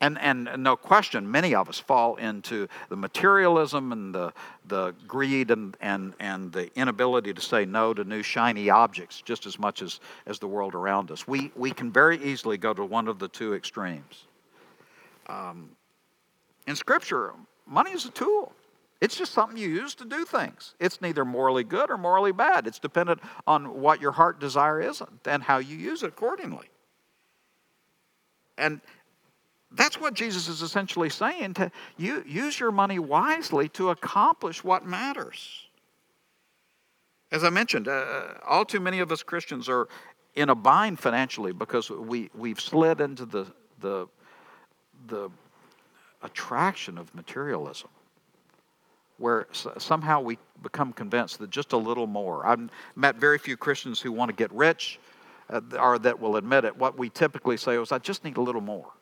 And, 0.00 0.18
and 0.18 0.50
no 0.58 0.76
question, 0.76 1.30
many 1.30 1.54
of 1.54 1.70
us 1.70 1.78
fall 1.78 2.16
into 2.16 2.68
the 2.90 2.96
materialism 2.96 3.92
and 3.92 4.14
the, 4.14 4.32
the 4.66 4.94
greed 5.08 5.50
and, 5.50 5.74
and, 5.80 6.12
and 6.20 6.52
the 6.52 6.70
inability 6.78 7.32
to 7.32 7.40
say 7.40 7.64
no 7.64 7.94
to 7.94 8.04
new 8.04 8.22
shiny 8.22 8.68
objects 8.68 9.22
just 9.22 9.46
as 9.46 9.58
much 9.58 9.80
as, 9.80 10.00
as 10.26 10.38
the 10.38 10.46
world 10.46 10.74
around 10.74 11.10
us. 11.10 11.26
We, 11.26 11.50
we 11.56 11.70
can 11.70 11.90
very 11.90 12.22
easily 12.22 12.58
go 12.58 12.74
to 12.74 12.84
one 12.84 13.08
of 13.08 13.18
the 13.18 13.28
two 13.28 13.54
extremes. 13.54 14.24
Um, 15.28 15.70
in 16.66 16.76
Scripture, 16.76 17.32
money 17.66 17.92
is 17.92 18.04
a 18.04 18.10
tool. 18.10 18.52
It's 19.00 19.16
just 19.16 19.32
something 19.32 19.56
you 19.56 19.68
use 19.68 19.94
to 19.96 20.04
do 20.04 20.26
things. 20.26 20.74
It's 20.78 21.00
neither 21.00 21.24
morally 21.24 21.64
good 21.64 21.90
or 21.90 21.96
morally 21.96 22.32
bad. 22.32 22.66
It's 22.66 22.78
dependent 22.78 23.20
on 23.46 23.80
what 23.80 24.00
your 24.02 24.12
heart 24.12 24.40
desire 24.40 24.80
is 24.80 25.02
and 25.24 25.42
how 25.42 25.58
you 25.58 25.76
use 25.76 26.02
it 26.02 26.08
accordingly. 26.08 26.68
And 28.58 28.80
that's 29.76 30.00
what 30.00 30.14
Jesus 30.14 30.48
is 30.48 30.62
essentially 30.62 31.10
saying 31.10 31.54
to 31.54 31.70
you, 31.96 32.24
use 32.26 32.58
your 32.58 32.72
money 32.72 32.98
wisely 32.98 33.68
to 33.70 33.90
accomplish 33.90 34.64
what 34.64 34.86
matters. 34.86 35.66
As 37.30 37.44
I 37.44 37.50
mentioned, 37.50 37.88
uh, 37.88 38.34
all 38.46 38.64
too 38.64 38.80
many 38.80 39.00
of 39.00 39.10
us 39.12 39.22
Christians 39.22 39.68
are 39.68 39.88
in 40.34 40.50
a 40.50 40.54
bind 40.54 40.98
financially 40.98 41.52
because 41.52 41.90
we, 41.90 42.30
we've 42.34 42.60
slid 42.60 43.00
into 43.00 43.26
the, 43.26 43.46
the, 43.80 44.06
the 45.08 45.30
attraction 46.22 46.98
of 46.98 47.14
materialism 47.14 47.88
where 49.18 49.46
somehow 49.78 50.20
we 50.20 50.38
become 50.62 50.92
convinced 50.92 51.38
that 51.38 51.50
just 51.50 51.72
a 51.72 51.76
little 51.76 52.06
more. 52.06 52.46
I've 52.46 52.68
met 52.94 53.16
very 53.16 53.38
few 53.38 53.56
Christians 53.56 54.00
who 54.00 54.12
want 54.12 54.28
to 54.28 54.34
get 54.34 54.52
rich 54.52 54.98
uh, 55.48 55.60
or 55.78 55.98
that 56.00 56.20
will 56.20 56.36
admit 56.36 56.64
it. 56.64 56.76
What 56.76 56.98
we 56.98 57.08
typically 57.08 57.56
say 57.56 57.80
is, 57.80 57.92
I 57.92 57.98
just 57.98 58.24
need 58.24 58.36
a 58.36 58.42
little 58.42 58.60
more. 58.60 58.92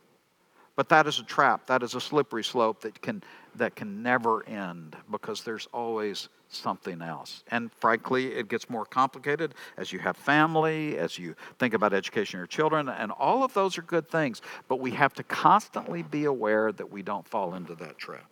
But 0.77 0.89
that 0.89 1.07
is 1.07 1.21
a 1.21 1.23
trap. 1.23 1.67
That 1.67 1.83
is 1.83 1.95
a 1.95 2.01
slippery 2.01 2.43
slope 2.43 2.81
that 2.81 3.01
can, 3.01 3.23
that 3.55 3.77
can 3.77 4.03
never 4.03 4.47
end 4.49 4.97
because 5.11 5.43
there's 5.43 5.69
always 5.73 6.29
something 6.49 7.01
else. 7.01 7.45
And 7.51 7.73
frankly, 7.75 8.35
it 8.35 8.49
gets 8.49 8.69
more 8.69 8.85
complicated 8.85 9.55
as 9.77 9.93
you 9.93 9.99
have 10.01 10.17
family, 10.17 10.99
as 10.99 11.19
you 11.19 11.35
think 11.59 11.75
about 11.75 11.93
education 11.93 12.39
of 12.39 12.41
your 12.41 12.47
children, 12.47 12.89
and 12.89 13.13
all 13.13 13.45
of 13.45 13.55
those 13.55 13.79
are 13.79 13.83
good 13.83 14.09
things. 14.09 14.43
But 14.69 14.81
we 14.81 14.91
have 14.93 15.15
to 15.15 15.23
constantly 15.23 16.03
be 16.03 16.25
aware 16.25 16.73
that 16.73 16.91
we 16.91 17.03
don't 17.03 17.27
fall 17.27 17.55
into 17.55 17.75
that 17.77 17.99
trap. 17.99 18.27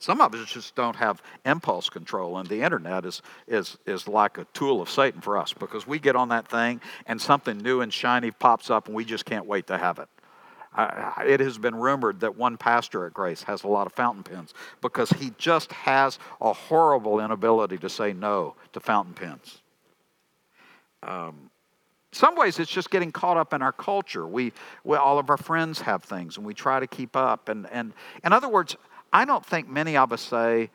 Some 0.00 0.20
of 0.20 0.32
us 0.32 0.48
just 0.48 0.76
don't 0.76 0.94
have 0.94 1.22
impulse 1.44 1.90
control, 1.90 2.38
and 2.38 2.48
the 2.48 2.62
internet 2.62 3.04
is, 3.04 3.20
is, 3.48 3.78
is 3.84 4.06
like 4.06 4.38
a 4.38 4.44
tool 4.52 4.80
of 4.80 4.88
Satan 4.88 5.20
for 5.20 5.36
us 5.36 5.52
because 5.52 5.88
we 5.88 5.98
get 5.98 6.14
on 6.14 6.28
that 6.28 6.46
thing 6.46 6.80
and 7.06 7.20
something 7.20 7.58
new 7.58 7.80
and 7.80 7.92
shiny 7.92 8.30
pops 8.30 8.70
up, 8.70 8.86
and 8.86 8.94
we 8.94 9.04
just 9.04 9.24
can't 9.24 9.46
wait 9.46 9.66
to 9.66 9.76
have 9.76 9.98
it. 9.98 10.08
It 10.78 11.40
has 11.40 11.58
been 11.58 11.74
rumored 11.74 12.20
that 12.20 12.36
one 12.36 12.56
pastor 12.56 13.04
at 13.06 13.12
Grace 13.12 13.42
has 13.42 13.64
a 13.64 13.68
lot 13.68 13.86
of 13.86 13.92
fountain 13.92 14.22
pens 14.22 14.54
because 14.80 15.10
he 15.10 15.32
just 15.36 15.72
has 15.72 16.18
a 16.40 16.52
horrible 16.52 17.18
inability 17.18 17.78
to 17.78 17.88
say 17.88 18.12
no 18.12 18.54
to 18.72 18.80
fountain 18.80 19.14
pens. 19.14 19.58
Um, 21.02 21.50
some 22.12 22.36
ways 22.36 22.58
it's 22.58 22.70
just 22.70 22.90
getting 22.90 23.12
caught 23.12 23.36
up 23.36 23.52
in 23.52 23.60
our 23.60 23.72
culture. 23.72 24.26
We, 24.26 24.52
we, 24.84 24.96
all 24.96 25.18
of 25.18 25.30
our 25.30 25.36
friends 25.36 25.80
have 25.80 26.04
things 26.04 26.36
and 26.36 26.46
we 26.46 26.54
try 26.54 26.80
to 26.80 26.86
keep 26.86 27.16
up. 27.16 27.48
And, 27.48 27.66
and 27.70 27.92
in 28.24 28.32
other 28.32 28.48
words, 28.48 28.76
I 29.12 29.24
don't 29.24 29.44
think 29.44 29.68
many 29.68 29.96
of 29.96 30.12
us 30.12 30.22
say, 30.22 30.70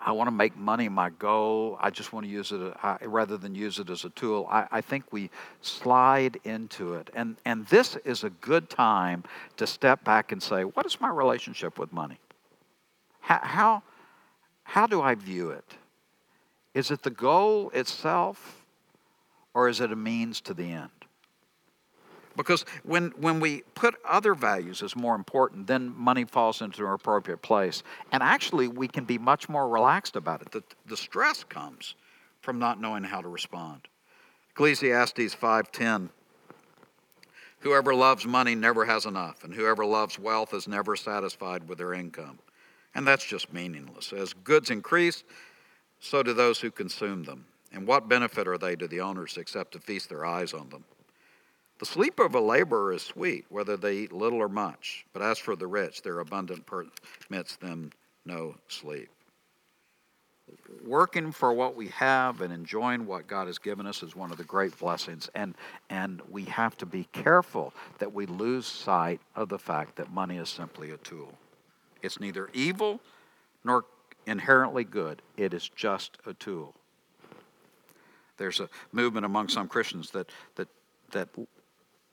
I 0.00 0.12
want 0.12 0.28
to 0.28 0.32
make 0.32 0.56
money 0.56 0.88
my 0.88 1.10
goal. 1.10 1.76
I 1.80 1.90
just 1.90 2.12
want 2.12 2.24
to 2.24 2.30
use 2.30 2.52
it 2.52 2.60
uh, 2.82 2.98
rather 3.02 3.36
than 3.36 3.54
use 3.54 3.78
it 3.78 3.90
as 3.90 4.04
a 4.04 4.10
tool. 4.10 4.46
I, 4.48 4.66
I, 4.70 4.80
think 4.80 5.12
we 5.12 5.28
slide 5.60 6.38
into 6.44 6.94
it. 6.94 7.10
And, 7.14 7.36
and 7.44 7.66
this 7.66 7.96
is 8.04 8.22
a 8.22 8.30
good 8.30 8.70
time 8.70 9.24
to 9.56 9.66
step 9.66 10.04
back 10.04 10.30
and 10.30 10.40
say, 10.42 10.62
what 10.62 10.86
is 10.86 11.00
my 11.00 11.08
relationship 11.08 11.78
with 11.78 11.92
money? 11.92 12.18
How, 13.20 13.40
how, 13.42 13.82
how 14.62 14.86
do 14.86 15.02
I 15.02 15.16
view 15.16 15.50
it? 15.50 15.64
Is 16.74 16.92
it 16.92 17.02
the 17.02 17.10
goal 17.10 17.70
itself, 17.70 18.64
or 19.52 19.68
is 19.68 19.80
it 19.80 19.90
a 19.90 19.96
means 19.96 20.40
to 20.42 20.54
the 20.54 20.70
end? 20.70 20.97
Because 22.38 22.64
when, 22.84 23.10
when 23.20 23.40
we 23.40 23.62
put 23.74 23.96
other 24.08 24.32
values 24.32 24.80
as 24.80 24.94
more 24.94 25.16
important, 25.16 25.66
then 25.66 25.92
money 25.94 26.24
falls 26.24 26.62
into 26.62 26.86
an 26.86 26.92
appropriate 26.92 27.42
place. 27.42 27.82
And 28.12 28.22
actually, 28.22 28.68
we 28.68 28.86
can 28.86 29.04
be 29.04 29.18
much 29.18 29.48
more 29.48 29.68
relaxed 29.68 30.14
about 30.14 30.42
it. 30.42 30.52
The, 30.52 30.62
the 30.86 30.96
stress 30.96 31.42
comes 31.42 31.96
from 32.40 32.60
not 32.60 32.80
knowing 32.80 33.02
how 33.02 33.20
to 33.20 33.28
respond. 33.28 33.88
Ecclesiastes 34.52 35.34
5:10 35.34 36.10
Whoever 37.60 37.92
loves 37.92 38.24
money 38.24 38.54
never 38.54 38.84
has 38.84 39.04
enough, 39.04 39.42
and 39.42 39.52
whoever 39.52 39.84
loves 39.84 40.16
wealth 40.16 40.54
is 40.54 40.68
never 40.68 40.94
satisfied 40.94 41.68
with 41.68 41.78
their 41.78 41.92
income. 41.92 42.38
And 42.94 43.04
that's 43.04 43.24
just 43.24 43.52
meaningless. 43.52 44.12
As 44.12 44.32
goods 44.32 44.70
increase, 44.70 45.24
so 45.98 46.22
do 46.22 46.32
those 46.34 46.60
who 46.60 46.70
consume 46.70 47.24
them. 47.24 47.46
And 47.72 47.84
what 47.84 48.08
benefit 48.08 48.46
are 48.46 48.58
they 48.58 48.76
to 48.76 48.86
the 48.86 49.00
owners 49.00 49.36
except 49.36 49.72
to 49.72 49.80
feast 49.80 50.08
their 50.08 50.24
eyes 50.24 50.54
on 50.54 50.68
them? 50.68 50.84
The 51.78 51.86
sleep 51.86 52.18
of 52.18 52.34
a 52.34 52.40
laborer 52.40 52.92
is 52.92 53.02
sweet, 53.02 53.46
whether 53.50 53.76
they 53.76 53.98
eat 53.98 54.12
little 54.12 54.40
or 54.40 54.48
much. 54.48 55.06
But 55.12 55.22
as 55.22 55.38
for 55.38 55.54
the 55.54 55.66
rich, 55.66 56.02
their 56.02 56.18
abundant 56.18 56.66
permits 56.66 57.56
them 57.56 57.92
no 58.24 58.56
sleep. 58.66 59.08
Working 60.84 61.30
for 61.30 61.52
what 61.52 61.76
we 61.76 61.88
have 61.88 62.40
and 62.40 62.52
enjoying 62.52 63.06
what 63.06 63.26
God 63.26 63.46
has 63.46 63.58
given 63.58 63.86
us 63.86 64.02
is 64.02 64.16
one 64.16 64.32
of 64.32 64.38
the 64.38 64.44
great 64.44 64.76
blessings. 64.78 65.28
And, 65.34 65.54
and 65.90 66.20
we 66.30 66.44
have 66.44 66.76
to 66.78 66.86
be 66.86 67.06
careful 67.12 67.74
that 67.98 68.12
we 68.12 68.26
lose 68.26 68.66
sight 68.66 69.20
of 69.36 69.48
the 69.48 69.58
fact 69.58 69.96
that 69.96 70.10
money 70.10 70.38
is 70.38 70.48
simply 70.48 70.90
a 70.90 70.96
tool. 70.96 71.32
It's 72.02 72.18
neither 72.18 72.48
evil 72.54 73.00
nor 73.62 73.84
inherently 74.26 74.84
good, 74.84 75.22
it 75.36 75.54
is 75.54 75.68
just 75.68 76.18
a 76.26 76.34
tool. 76.34 76.74
There's 78.36 78.60
a 78.60 78.68
movement 78.92 79.26
among 79.26 79.48
some 79.48 79.68
Christians 79.68 80.10
that, 80.10 80.30
that, 80.56 80.68
that 81.10 81.28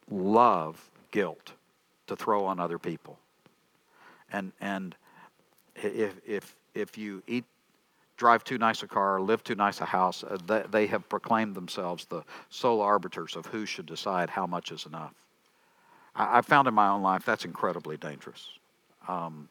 love 0.10 0.90
guilt 1.12 1.54
to 2.08 2.16
throw 2.16 2.46
on 2.46 2.60
other 2.60 2.80
people. 2.80 3.18
And 4.32 4.52
and 4.62 4.96
if 5.76 6.20
if 6.26 6.56
if 6.74 6.98
you 6.98 7.24
eat 7.28 7.46
drive 8.18 8.44
too 8.44 8.58
nice 8.58 8.82
a 8.84 8.88
car, 8.88 9.20
live 9.20 9.44
too 9.44 9.56
nice 9.56 9.82
a 9.82 9.86
house, 9.86 10.24
uh, 10.24 10.38
they, 10.46 10.64
they 10.72 10.88
have 10.88 11.08
proclaimed 11.10 11.54
themselves 11.54 12.06
the 12.06 12.24
sole 12.50 12.82
arbiters 12.82 13.36
of 13.36 13.46
who 13.48 13.66
should 13.66 13.86
decide 13.86 14.30
how 14.30 14.46
much 14.46 14.72
is 14.72 14.86
enough. 14.86 15.14
I, 16.16 16.38
I 16.38 16.42
found 16.42 16.68
in 16.68 16.74
my 16.74 16.88
own 16.88 17.02
life 17.02 17.26
that's 17.26 17.46
incredibly 17.46 17.98
dangerous. 17.98 18.48
Um, 19.08 19.50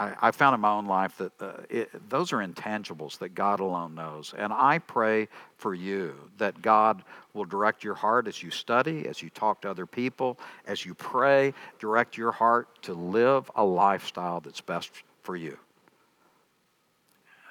I, 0.00 0.30
found 0.30 0.54
in 0.54 0.60
my 0.60 0.70
own 0.70 0.86
life 0.86 1.18
that 1.18 1.42
uh, 1.42 1.52
it, 1.68 2.08
those 2.08 2.32
are 2.32 2.38
intangibles 2.38 3.18
that 3.18 3.34
God 3.34 3.60
alone 3.60 3.94
knows. 3.94 4.32
And 4.36 4.50
I 4.50 4.78
pray 4.78 5.28
for 5.58 5.74
you 5.74 6.14
that 6.38 6.62
God 6.62 7.02
will 7.34 7.44
direct 7.44 7.84
your 7.84 7.94
heart 7.94 8.26
as 8.26 8.42
you 8.42 8.50
study, 8.50 9.06
as 9.06 9.20
you 9.20 9.28
talk 9.28 9.60
to 9.60 9.70
other 9.70 9.84
people, 9.84 10.38
as 10.66 10.86
you 10.86 10.94
pray, 10.94 11.52
direct 11.78 12.16
your 12.16 12.32
heart 12.32 12.82
to 12.82 12.94
live 12.94 13.50
a 13.54 13.62
lifestyle 13.62 14.40
that's 14.40 14.62
best 14.62 14.90
for 15.22 15.36
you 15.36 15.58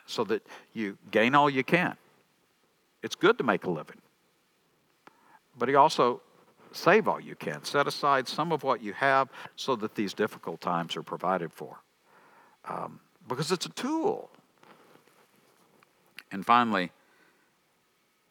so 0.08 0.24
that 0.24 0.44
you 0.74 0.98
gain 1.12 1.36
all 1.36 1.52
you 1.52 1.64
can. 1.64 1.96
It's 3.04 3.16
good 3.16 3.38
to 3.38 3.44
make 3.44 3.66
a 3.66 3.70
living. 3.70 4.02
But 5.56 5.70
he 5.70 5.76
also 5.76 6.22
save 6.72 7.08
all 7.08 7.20
you 7.20 7.36
can. 7.36 7.64
Set 7.64 7.86
aside 7.86 8.28
some 8.28 8.52
of 8.52 8.64
what 8.64 8.82
you 8.82 8.94
have 8.94 9.30
so 9.56 9.76
that 9.76 9.94
these 9.94 10.16
difficult 10.16 10.62
times 10.62 10.98
are 10.98 11.04
provided 11.04 11.54
for 11.54 11.78
um, 12.66 13.00
because 13.28 13.52
it's 13.52 13.66
a 13.66 13.70
tool. 13.70 14.30
And 16.32 16.46
finally, 16.46 16.92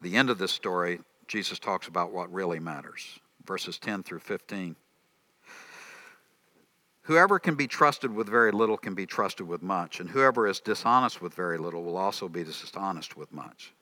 the 0.01 0.17
end 0.17 0.31
of 0.31 0.39
this 0.39 0.53
story, 0.53 1.01
Jesus 1.27 1.59
talks 1.59 1.89
about 1.89 2.13
what 2.13 2.33
really 2.33 2.61
matters 2.61 3.21
verses 3.49 3.79
10 3.79 4.03
through 4.03 4.19
15. 4.19 4.77
Whoever 7.03 7.39
can 7.39 7.55
be 7.55 7.67
trusted 7.67 8.15
with 8.15 8.29
very 8.29 8.53
little 8.53 8.77
can 8.77 8.95
be 8.95 9.07
trusted 9.07 9.49
with 9.49 9.63
much, 9.63 10.01
and 10.01 10.11
whoever 10.11 10.47
is 10.47 10.61
dishonest 10.61 11.23
with 11.23 11.33
very 11.33 11.57
little 11.57 11.83
will 11.83 11.97
also 11.97 12.29
be 12.29 12.45
dishonest 12.45 13.17
with 13.17 13.33
much. 13.33 13.73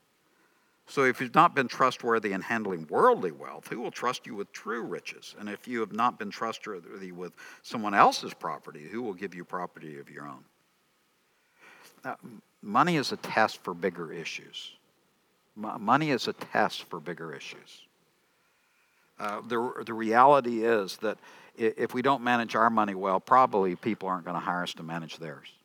So 0.89 1.03
if 1.03 1.19
you've 1.19 1.35
not 1.35 1.53
been 1.53 1.67
trustworthy 1.67 2.31
in 2.31 2.41
handling 2.41 2.87
worldly 2.89 3.31
wealth, 3.31 3.67
who 3.67 3.81
will 3.81 3.91
trust 3.91 4.25
you 4.25 4.35
with 4.35 4.51
true 4.53 4.81
riches? 4.81 5.35
And 5.37 5.49
if 5.49 5.67
you 5.67 5.81
have 5.81 5.91
not 5.91 6.17
been 6.17 6.31
trustworthy 6.31 7.11
with 7.11 7.33
someone 7.61 7.93
else's 7.93 8.33
property, 8.33 8.87
who 8.89 9.01
will 9.01 9.13
give 9.13 9.35
you 9.35 9.43
property 9.43 9.99
of 9.99 10.09
your 10.09 10.27
own? 10.27 10.43
money 12.61 12.95
is 12.95 13.11
a 13.11 13.17
test 13.17 13.61
for 13.63 13.73
bigger 13.73 14.13
issues. 14.13 14.71
money 15.55 16.11
is 16.11 16.29
a 16.29 16.33
test 16.33 16.83
for 16.83 17.01
bigger 17.01 17.33
issues. 17.33 17.81
Uh, 19.19 19.41
the, 19.41 19.83
the 19.85 19.93
reality 19.93 20.63
is 20.63 20.97
that 20.97 21.17
if 21.57 21.93
we 21.93 22.01
don't 22.01 22.23
manage 22.23 22.55
our 22.55 22.69
money 22.69 22.95
well, 22.95 23.19
probably 23.19 23.75
people 23.75 24.07
aren't 24.07 24.23
going 24.23 24.35
to 24.35 24.39
hire 24.39 24.63
us 24.63 24.73
to 24.75 24.83
manage 24.83 25.17
theirs. 25.17 25.56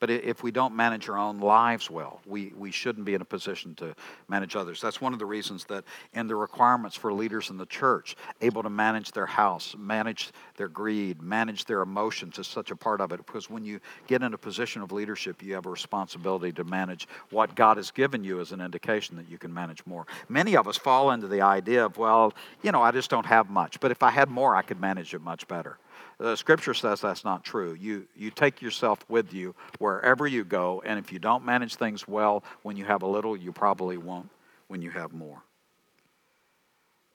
But 0.00 0.10
if 0.10 0.42
we 0.42 0.50
don't 0.50 0.76
manage 0.76 1.08
our 1.08 1.18
own 1.18 1.40
lives 1.40 1.90
well, 1.90 2.20
we, 2.24 2.52
we 2.56 2.70
shouldn't 2.70 3.04
be 3.04 3.14
in 3.14 3.20
a 3.20 3.24
position 3.24 3.74
to 3.76 3.94
manage 4.28 4.54
others. 4.54 4.80
That's 4.80 5.00
one 5.00 5.12
of 5.12 5.18
the 5.18 5.26
reasons 5.26 5.64
that 5.64 5.84
in 6.12 6.28
the 6.28 6.36
requirements 6.36 6.96
for 6.96 7.12
leaders 7.12 7.50
in 7.50 7.56
the 7.56 7.66
church, 7.66 8.16
able 8.40 8.62
to 8.62 8.70
manage 8.70 9.10
their 9.12 9.26
house, 9.26 9.74
manage 9.76 10.30
their 10.56 10.68
greed, 10.68 11.20
manage 11.20 11.64
their 11.64 11.82
emotions 11.82 12.38
is 12.38 12.46
such 12.46 12.70
a 12.70 12.76
part 12.76 13.00
of 13.00 13.12
it. 13.12 13.18
Because 13.18 13.50
when 13.50 13.64
you 13.64 13.80
get 14.06 14.22
in 14.22 14.34
a 14.34 14.38
position 14.38 14.82
of 14.82 14.92
leadership, 14.92 15.42
you 15.42 15.54
have 15.54 15.66
a 15.66 15.70
responsibility 15.70 16.52
to 16.52 16.64
manage 16.64 17.08
what 17.30 17.54
God 17.56 17.76
has 17.76 17.90
given 17.90 18.22
you 18.22 18.40
as 18.40 18.52
an 18.52 18.60
indication 18.60 19.16
that 19.16 19.28
you 19.28 19.38
can 19.38 19.52
manage 19.52 19.84
more. 19.84 20.06
Many 20.28 20.56
of 20.56 20.68
us 20.68 20.76
fall 20.76 21.10
into 21.10 21.26
the 21.26 21.40
idea 21.40 21.84
of, 21.84 21.98
well, 21.98 22.34
you 22.62 22.70
know, 22.70 22.82
I 22.82 22.92
just 22.92 23.10
don't 23.10 23.26
have 23.26 23.50
much, 23.50 23.80
but 23.80 23.90
if 23.90 24.02
I 24.02 24.10
had 24.10 24.28
more, 24.28 24.54
I 24.54 24.62
could 24.62 24.80
manage 24.80 25.14
it 25.14 25.22
much 25.22 25.48
better. 25.48 25.78
The 26.18 26.34
scripture 26.34 26.74
says 26.74 27.00
that's 27.00 27.24
not 27.24 27.44
true. 27.44 27.74
You, 27.74 28.06
you 28.16 28.30
take 28.30 28.60
yourself 28.60 28.98
with 29.08 29.32
you 29.32 29.54
wherever 29.78 30.26
you 30.26 30.42
go, 30.42 30.82
and 30.84 30.98
if 30.98 31.12
you 31.12 31.20
don't 31.20 31.44
manage 31.44 31.76
things 31.76 32.08
well 32.08 32.42
when 32.62 32.76
you 32.76 32.84
have 32.84 33.02
a 33.02 33.06
little, 33.06 33.36
you 33.36 33.52
probably 33.52 33.96
won't 33.96 34.28
when 34.66 34.82
you 34.82 34.90
have 34.90 35.12
more. 35.12 35.40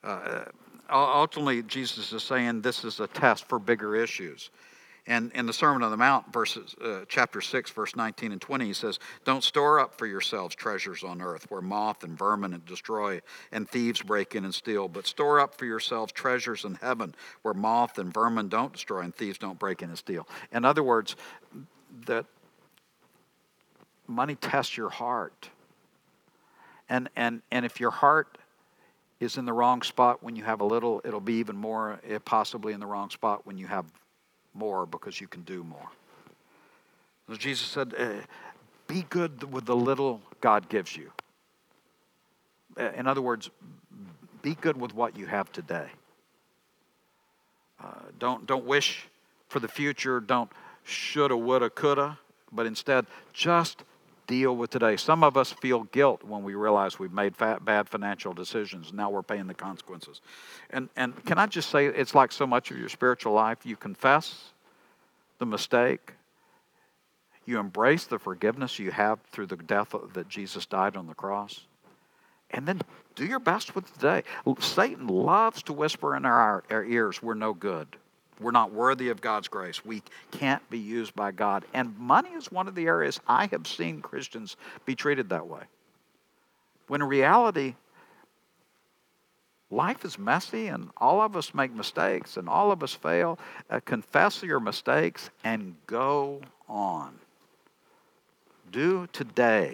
Uh, 0.03 0.45
ultimately, 0.89 1.63
Jesus 1.63 2.13
is 2.13 2.23
saying 2.23 2.61
this 2.61 2.85
is 2.85 3.01
a 3.01 3.07
test 3.07 3.45
for 3.47 3.59
bigger 3.59 3.95
issues. 3.95 4.49
And 5.05 5.33
in 5.33 5.45
the 5.45 5.53
Sermon 5.53 5.83
on 5.83 5.91
the 5.91 5.97
Mount, 5.97 6.31
verses, 6.31 6.75
uh, 6.81 7.01
chapter 7.09 7.41
6, 7.41 7.71
verse 7.71 7.93
19 7.93 8.31
and 8.31 8.39
20, 8.39 8.65
he 8.65 8.73
says, 8.73 8.99
Don't 9.25 9.43
store 9.43 9.79
up 9.79 9.95
for 9.95 10.07
yourselves 10.07 10.55
treasures 10.55 11.03
on 11.03 11.21
earth 11.21 11.45
where 11.49 11.61
moth 11.61 12.05
and 12.05 12.17
vermin 12.17 12.53
and 12.53 12.65
destroy 12.65 13.19
and 13.51 13.67
thieves 13.67 14.01
break 14.01 14.33
in 14.33 14.45
and 14.45 14.55
steal, 14.55 14.87
but 14.87 15.05
store 15.05 15.41
up 15.41 15.55
for 15.55 15.65
yourselves 15.65 16.13
treasures 16.13 16.63
in 16.63 16.75
heaven 16.75 17.13
where 17.41 17.53
moth 17.53 17.97
and 17.97 18.13
vermin 18.13 18.47
don't 18.47 18.71
destroy 18.71 19.01
and 19.01 19.13
thieves 19.13 19.37
don't 19.37 19.59
break 19.59 19.81
in 19.81 19.89
and 19.89 19.97
steal. 19.97 20.25
In 20.53 20.63
other 20.63 20.83
words, 20.83 21.17
that 22.05 22.25
money 24.07 24.35
tests 24.35 24.77
your 24.77 24.89
heart. 24.89 25.49
And, 26.87 27.09
and, 27.17 27.41
and 27.51 27.65
if 27.65 27.81
your 27.81 27.91
heart 27.91 28.37
is 29.19 29.37
in 29.37 29.43
the 29.43 29.53
wrong 29.53 29.81
spot 29.81 30.23
when 30.23 30.37
you 30.37 30.43
have 30.43 30.61
a 30.61 30.65
little, 30.65 31.01
it'll 31.03 31.19
be 31.19 31.35
even 31.35 31.57
more, 31.57 31.99
eh, 32.07 32.19
possibly 32.23 32.71
in 32.71 32.79
the 32.79 32.85
wrong 32.85 33.09
spot 33.09 33.45
when 33.45 33.57
you 33.57 33.67
have 33.67 33.85
more 34.53 34.85
because 34.85 35.19
you 35.19 35.27
can 35.27 35.41
do 35.41 35.63
more. 35.63 35.89
So 37.29 37.35
Jesus 37.35 37.67
said, 37.67 37.93
uh, 37.97 38.25
Be 38.87 39.05
good 39.09 39.51
with 39.51 39.65
the 39.65 39.75
little 39.75 40.21
God 40.41 40.69
gives 40.69 40.95
you. 40.95 41.11
Uh, 42.77 42.91
in 42.95 43.07
other 43.07 43.21
words, 43.21 43.49
be 44.41 44.55
good 44.55 44.79
with 44.79 44.93
what 44.93 45.17
you 45.17 45.25
have 45.25 45.51
today. 45.51 45.87
Uh, 47.81 47.87
don't, 48.19 48.45
don't 48.45 48.65
wish 48.65 49.07
for 49.47 49.59
the 49.59 49.67
future. 49.67 50.19
Don't 50.19 50.51
shoulda, 50.83 51.37
woulda, 51.37 51.69
coulda, 51.69 52.17
but 52.51 52.65
instead 52.65 53.05
just 53.31 53.83
deal 54.27 54.55
with 54.55 54.69
today. 54.69 54.95
Some 54.97 55.23
of 55.23 55.38
us 55.38 55.51
feel 55.51 55.83
guilt 55.83 56.23
when 56.23 56.43
we 56.43 56.55
realize 56.55 56.99
we've 56.99 57.13
made 57.13 57.36
fat, 57.36 57.63
bad 57.65 57.89
financial 57.89 58.33
decisions. 58.33 58.93
Now 58.93 59.09
we're 59.09 59.23
paying 59.23 59.47
the 59.47 59.53
consequences. 59.53 60.21
And, 60.69 60.89
and 60.95 61.23
can 61.25 61.38
I 61.38 61.45
just 61.47 61.69
say, 61.69 61.88
it's 61.88 62.15
like 62.15 62.31
so 62.31 62.47
much 62.47 62.71
of 62.71 62.77
your 62.77 62.89
spiritual 62.89 63.33
life. 63.33 63.65
You 63.65 63.75
confess 63.75 64.51
the 65.39 65.45
mistake, 65.45 66.13
you 67.45 67.59
embrace 67.59 68.05
the 68.05 68.19
forgiveness 68.19 68.79
you 68.79 68.91
have 68.91 69.19
through 69.31 69.47
the 69.47 69.57
death 69.57 69.93
that 70.13 70.29
Jesus 70.29 70.65
died 70.65 70.95
on 70.95 71.07
the 71.07 71.13
cross, 71.13 71.65
and 72.51 72.65
then 72.65 72.81
do 73.15 73.25
your 73.25 73.39
best 73.39 73.75
with 73.75 73.91
today. 73.93 74.23
Satan 74.59 75.07
loves 75.07 75.63
to 75.63 75.73
whisper 75.73 76.15
in 76.15 76.25
our, 76.25 76.63
our 76.69 76.86
ears, 76.86 77.21
we're 77.21 77.33
no 77.33 77.53
good. 77.53 77.97
We're 78.39 78.51
not 78.51 78.71
worthy 78.71 79.09
of 79.09 79.21
God's 79.21 79.47
grace. 79.47 79.85
We 79.85 80.01
can't 80.31 80.67
be 80.69 80.79
used 80.79 81.15
by 81.15 81.31
God. 81.31 81.65
And 81.73 81.97
money 81.97 82.29
is 82.29 82.51
one 82.51 82.67
of 82.67 82.75
the 82.75 82.85
areas 82.85 83.19
I 83.27 83.47
have 83.47 83.67
seen 83.67 84.01
Christians 84.01 84.55
be 84.85 84.95
treated 84.95 85.29
that 85.29 85.47
way. 85.47 85.61
When 86.87 87.01
in 87.01 87.07
reality, 87.07 87.75
life 89.69 90.05
is 90.05 90.19
messy 90.19 90.67
and 90.67 90.89
all 90.97 91.21
of 91.21 91.35
us 91.35 91.53
make 91.53 91.73
mistakes 91.73 92.37
and 92.37 92.49
all 92.49 92.71
of 92.71 92.83
us 92.83 92.93
fail. 92.93 93.39
Uh, 93.69 93.79
confess 93.85 94.43
your 94.43 94.59
mistakes 94.59 95.29
and 95.43 95.75
go 95.87 96.41
on. 96.67 97.15
Do 98.71 99.07
today 99.13 99.73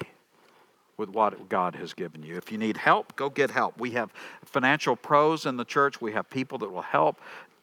with 1.00 1.10
what 1.10 1.48
God 1.48 1.76
has 1.76 1.94
given 1.94 2.22
you. 2.22 2.36
If 2.36 2.52
you 2.52 2.58
need 2.58 2.76
help, 2.76 3.16
go 3.16 3.30
get 3.30 3.50
help. 3.50 3.80
We 3.80 3.92
have 3.92 4.12
financial 4.44 4.98
pros 4.98 5.46
in 5.46 5.56
the 5.56 5.64
church, 5.64 6.02
we 6.02 6.12
have 6.12 6.30
people 6.30 6.58
that 6.60 6.70
will 6.70 6.82
help. 6.82 7.18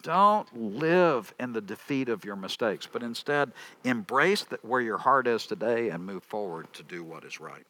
Don't 0.07 0.47
live 0.57 1.35
in 1.41 1.53
the 1.53 1.61
defeat 1.61 2.09
of 2.09 2.25
your 2.25 2.37
mistakes, 2.37 2.87
but 2.91 3.03
instead 3.03 3.51
embrace 3.83 4.47
where 4.63 4.81
your 4.81 4.99
heart 4.99 5.27
is 5.27 5.47
today 5.49 5.89
and 5.89 6.07
move 6.07 6.23
forward 6.23 6.73
to 6.75 6.85
do 6.85 7.03
what 7.03 7.25
is 7.25 7.41
right. 7.41 7.67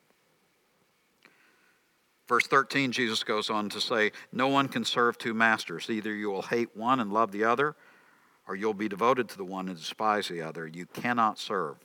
Verse 2.29 2.47
13, 2.47 2.93
Jesus 2.93 3.25
goes 3.25 3.49
on 3.49 3.71
to 3.71 3.81
say, 3.81 4.13
No 4.35 4.49
one 4.49 4.69
can 4.69 4.85
serve 4.85 5.17
two 5.17 5.33
masters. 5.33 5.89
Either 5.89 6.15
you 6.15 6.29
will 6.29 6.43
hate 6.43 6.77
one 6.77 7.01
and 7.01 7.11
love 7.11 7.33
the 7.33 7.45
other, 7.45 7.75
or 8.47 8.55
you'll 8.55 8.75
be 8.75 8.91
devoted 8.91 9.31
to 9.31 9.39
the 9.39 9.45
one 9.45 9.71
and 9.71 9.79
despise 9.79 10.29
the 10.29 10.43
other. 10.43 10.67
You 10.67 10.85
cannot 10.85 11.39
serve 11.39 11.77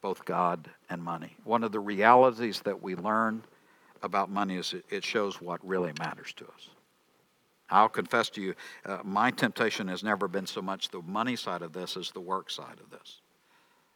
both 0.00 0.24
God 0.24 0.70
and 0.88 1.02
money. 1.02 1.36
One 1.42 1.64
of 1.64 1.72
the 1.72 1.80
realities 1.80 2.60
that 2.60 2.80
we 2.80 2.94
learn 2.94 3.42
about 4.02 4.30
money 4.30 4.56
is 4.56 4.72
it 4.88 5.02
shows 5.02 5.40
what 5.40 5.66
really 5.66 5.94
matters 5.98 6.32
to 6.34 6.44
us. 6.44 6.70
I'll 7.70 7.88
confess 7.88 8.30
to 8.30 8.40
you, 8.40 8.54
uh, 8.86 8.98
my 9.04 9.30
temptation 9.30 9.88
has 9.88 10.02
never 10.02 10.28
been 10.28 10.46
so 10.46 10.62
much 10.62 10.88
the 10.88 11.02
money 11.02 11.36
side 11.36 11.62
of 11.62 11.72
this 11.72 11.96
as 11.96 12.10
the 12.10 12.20
work 12.20 12.50
side 12.50 12.78
of 12.80 12.90
this. 12.90 13.20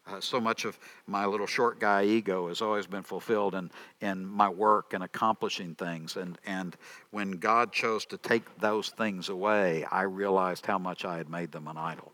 Uh, 0.06 0.20
so 0.20 0.40
much 0.40 0.64
of 0.64 0.78
my 1.06 1.24
little 1.24 1.46
short 1.46 1.78
guy 1.78 2.04
ego 2.04 2.48
has 2.48 2.61
always 2.61 2.87
been 2.87 3.04
fulfilled 3.04 3.54
in, 3.54 3.70
in 4.00 4.26
my 4.26 4.48
work 4.48 4.94
and 4.94 5.04
accomplishing 5.04 5.74
things. 5.76 6.16
And, 6.16 6.38
and 6.44 6.76
when 7.12 7.32
God 7.32 7.72
chose 7.72 8.04
to 8.06 8.18
take 8.18 8.42
those 8.58 8.88
things 8.90 9.28
away, 9.28 9.85
I 9.90 10.02
realized 10.02 10.66
how 10.66 10.78
much 10.78 11.04
I 11.04 11.18
had 11.18 11.28
made 11.28 11.52
them 11.52 11.68
an 11.68 11.76
idol. 11.76 12.12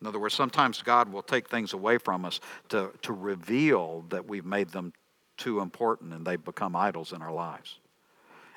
In 0.00 0.06
other 0.06 0.18
words, 0.18 0.34
sometimes 0.34 0.80
God 0.80 1.12
will 1.12 1.22
take 1.22 1.50
things 1.50 1.74
away 1.74 1.98
from 1.98 2.24
us 2.24 2.40
to, 2.70 2.90
to 3.02 3.12
reveal 3.12 4.06
that 4.08 4.26
we've 4.26 4.46
made 4.46 4.70
them 4.70 4.94
too 5.36 5.60
important 5.60 6.14
and 6.14 6.26
they've 6.26 6.42
become 6.42 6.74
idols 6.74 7.12
in 7.12 7.20
our 7.20 7.32
lives. 7.32 7.78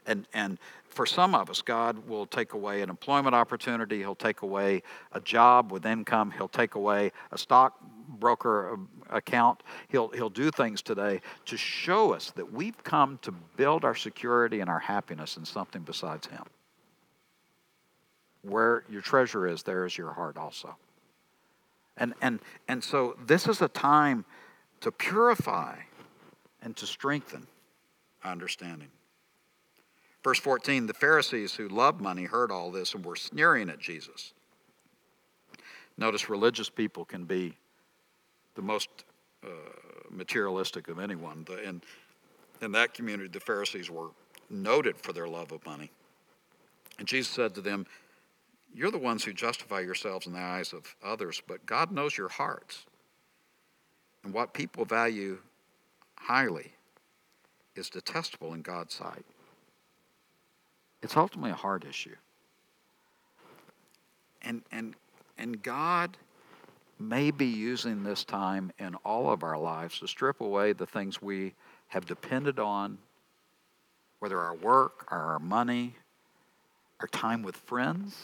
And, 0.05 0.27
and 0.33 0.59
for 0.85 1.05
some 1.05 1.33
of 1.33 1.49
us, 1.49 1.61
God 1.61 2.07
will 2.07 2.25
take 2.25 2.53
away 2.53 2.81
an 2.81 2.89
employment 2.89 3.33
opportunity. 3.33 3.99
He'll 3.99 4.15
take 4.15 4.41
away 4.41 4.83
a 5.11 5.19
job 5.19 5.71
with 5.71 5.85
income. 5.85 6.31
He'll 6.31 6.47
take 6.47 6.75
away 6.75 7.11
a 7.31 7.37
stock 7.37 7.79
broker 8.07 8.73
um, 8.73 8.89
account. 9.09 9.63
He'll, 9.87 10.09
he'll 10.09 10.29
do 10.29 10.51
things 10.51 10.81
today 10.81 11.21
to 11.45 11.57
show 11.57 12.13
us 12.13 12.31
that 12.31 12.51
we've 12.51 12.81
come 12.83 13.17
to 13.23 13.31
build 13.55 13.85
our 13.85 13.95
security 13.95 14.59
and 14.59 14.69
our 14.69 14.79
happiness 14.79 15.37
in 15.37 15.45
something 15.45 15.81
besides 15.81 16.27
Him. 16.27 16.43
Where 18.41 18.83
your 18.89 19.01
treasure 19.01 19.47
is, 19.47 19.63
there 19.63 19.85
is 19.85 19.97
your 19.97 20.11
heart 20.11 20.37
also. 20.37 20.75
And, 21.97 22.13
and, 22.21 22.39
and 22.67 22.83
so 22.83 23.15
this 23.25 23.47
is 23.47 23.61
a 23.61 23.67
time 23.67 24.25
to 24.81 24.91
purify 24.91 25.77
and 26.61 26.75
to 26.77 26.85
strengthen 26.85 27.47
our 28.23 28.31
understanding. 28.31 28.89
Verse 30.23 30.39
14 30.39 30.87
the 30.87 30.93
Pharisees 30.93 31.53
who 31.55 31.67
loved 31.67 32.01
money 32.01 32.23
heard 32.23 32.51
all 32.51 32.71
this 32.71 32.93
and 32.93 33.03
were 33.03 33.15
sneering 33.15 33.69
at 33.69 33.79
Jesus. 33.79 34.33
Notice 35.97 36.29
religious 36.29 36.69
people 36.69 37.05
can 37.05 37.25
be 37.25 37.55
the 38.55 38.61
most 38.61 38.89
uh, 39.43 39.49
materialistic 40.09 40.87
of 40.87 40.99
anyone. 40.99 41.45
The, 41.47 41.61
in, 41.61 41.81
in 42.61 42.71
that 42.71 42.93
community, 42.93 43.29
the 43.29 43.39
Pharisees 43.39 43.89
were 43.89 44.09
noted 44.49 44.97
for 44.97 45.13
their 45.13 45.27
love 45.27 45.51
of 45.51 45.65
money. 45.65 45.91
And 46.97 47.07
Jesus 47.07 47.31
said 47.31 47.53
to 47.55 47.61
them, 47.61 47.85
You're 48.73 48.91
the 48.91 48.97
ones 48.97 49.23
who 49.23 49.33
justify 49.33 49.81
yourselves 49.81 50.25
in 50.25 50.33
the 50.33 50.39
eyes 50.39 50.73
of 50.73 50.95
others, 51.03 51.41
but 51.47 51.65
God 51.65 51.91
knows 51.91 52.17
your 52.17 52.29
hearts. 52.29 52.85
And 54.23 54.33
what 54.33 54.53
people 54.53 54.85
value 54.85 55.39
highly 56.15 56.71
is 57.75 57.89
detestable 57.89 58.53
in 58.53 58.61
God's 58.61 58.93
sight. 58.93 59.25
It's 61.03 61.17
ultimately 61.17 61.51
a 61.51 61.55
heart 61.55 61.83
issue. 61.87 62.15
And, 64.41 64.63
and, 64.71 64.95
and 65.37 65.61
God 65.61 66.17
may 66.97 67.29
be 67.29 67.45
using 67.45 68.03
this 68.03 68.23
time 68.23 68.71
in 68.79 68.95
all 69.03 69.29
of 69.29 69.43
our 69.43 69.57
lives 69.57 69.99
to 69.99 70.07
strip 70.07 70.39
away 70.39 70.71
the 70.71 70.85
things 70.85 71.21
we 71.21 71.53
have 71.87 72.05
depended 72.05 72.57
on, 72.57 72.97
whether 74.19 74.39
our 74.39 74.55
work, 74.55 75.05
our 75.11 75.39
money, 75.39 75.95
our 77.01 77.07
time 77.07 77.43
with 77.43 77.57
friends. 77.57 78.17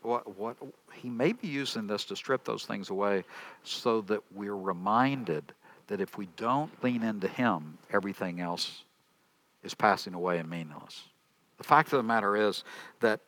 What, 0.00 0.38
what, 0.38 0.56
he 0.94 1.10
may 1.10 1.32
be 1.32 1.48
using 1.48 1.86
this 1.86 2.06
to 2.06 2.16
strip 2.16 2.42
those 2.44 2.64
things 2.64 2.88
away 2.88 3.24
so 3.64 4.00
that 4.02 4.20
we're 4.34 4.56
reminded 4.56 5.52
that 5.88 6.00
if 6.00 6.16
we 6.16 6.28
don't 6.36 6.72
lean 6.82 7.02
into 7.02 7.28
Him, 7.28 7.76
everything 7.92 8.40
else 8.40 8.84
is 9.62 9.74
passing 9.74 10.14
away 10.14 10.38
and 10.38 10.48
meaningless. 10.48 11.02
The 11.58 11.64
fact 11.64 11.92
of 11.92 11.98
the 11.98 12.04
matter 12.04 12.36
is 12.36 12.64
that 13.00 13.20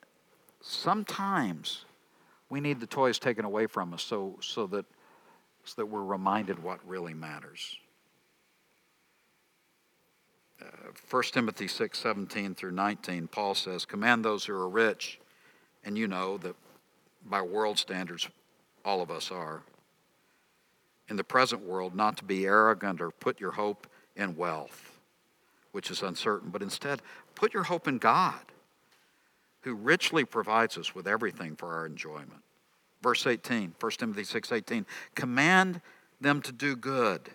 sometimes 0.60 1.84
we 2.48 2.60
need 2.60 2.80
the 2.80 2.86
toys 2.86 3.18
taken 3.18 3.44
away 3.44 3.66
from 3.66 3.92
us 3.92 4.02
so, 4.02 4.38
so, 4.40 4.66
that, 4.68 4.86
so 5.64 5.74
that 5.76 5.86
we're 5.86 6.04
reminded 6.04 6.62
what 6.62 6.80
really 6.86 7.14
matters. 7.14 7.76
Uh, 10.60 10.90
1 11.08 11.22
Timothy 11.32 11.68
6 11.68 11.98
17 11.98 12.54
through 12.54 12.72
19, 12.72 13.28
Paul 13.28 13.54
says, 13.54 13.84
Command 13.84 14.24
those 14.24 14.44
who 14.44 14.54
are 14.54 14.68
rich, 14.68 15.18
and 15.84 15.96
you 15.96 16.06
know 16.06 16.36
that 16.38 16.54
by 17.24 17.40
world 17.42 17.78
standards, 17.78 18.28
all 18.84 19.02
of 19.02 19.10
us 19.10 19.30
are, 19.30 19.62
in 21.08 21.16
the 21.16 21.24
present 21.24 21.62
world, 21.62 21.94
not 21.94 22.16
to 22.18 22.24
be 22.24 22.46
arrogant 22.46 23.00
or 23.00 23.10
put 23.10 23.40
your 23.40 23.52
hope 23.52 23.86
in 24.16 24.36
wealth, 24.36 24.89
which 25.72 25.90
is 25.90 26.02
uncertain, 26.02 26.50
but 26.50 26.62
instead 26.62 27.00
Put 27.40 27.54
your 27.54 27.62
hope 27.62 27.88
in 27.88 27.96
God, 27.96 28.38
who 29.62 29.74
richly 29.74 30.26
provides 30.26 30.76
us 30.76 30.94
with 30.94 31.08
everything 31.08 31.56
for 31.56 31.72
our 31.72 31.86
enjoyment. 31.86 32.42
Verse 33.00 33.26
18, 33.26 33.74
1 33.80 33.92
Timothy 33.92 34.24
6:18, 34.24 34.84
command 35.14 35.80
them 36.20 36.42
to 36.42 36.52
do 36.52 36.76
good, 36.76 37.30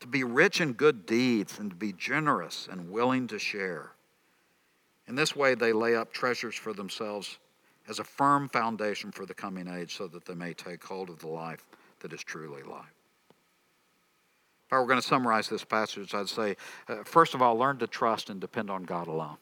to 0.00 0.08
be 0.08 0.24
rich 0.24 0.60
in 0.60 0.72
good 0.72 1.06
deeds, 1.06 1.60
and 1.60 1.70
to 1.70 1.76
be 1.76 1.92
generous 1.92 2.66
and 2.68 2.90
willing 2.90 3.28
to 3.28 3.38
share. 3.38 3.92
In 5.06 5.14
this 5.14 5.36
way, 5.36 5.54
they 5.54 5.72
lay 5.72 5.94
up 5.94 6.12
treasures 6.12 6.56
for 6.56 6.72
themselves 6.72 7.38
as 7.86 8.00
a 8.00 8.04
firm 8.04 8.48
foundation 8.48 9.12
for 9.12 9.26
the 9.26 9.32
coming 9.32 9.68
age 9.68 9.96
so 9.96 10.08
that 10.08 10.24
they 10.24 10.34
may 10.34 10.54
take 10.54 10.82
hold 10.82 11.08
of 11.08 11.20
the 11.20 11.28
life 11.28 11.64
that 12.00 12.12
is 12.12 12.24
truly 12.24 12.64
life. 12.64 12.97
If 14.68 14.74
I 14.74 14.78
were 14.80 14.86
going 14.86 15.00
to 15.00 15.06
summarize 15.06 15.48
this 15.48 15.64
passage, 15.64 16.14
I'd 16.14 16.28
say, 16.28 16.54
uh, 16.88 17.02
first 17.02 17.32
of 17.32 17.40
all, 17.40 17.56
learn 17.56 17.78
to 17.78 17.86
trust 17.86 18.28
and 18.28 18.38
depend 18.38 18.68
on 18.68 18.82
God 18.82 19.08
alone. 19.08 19.38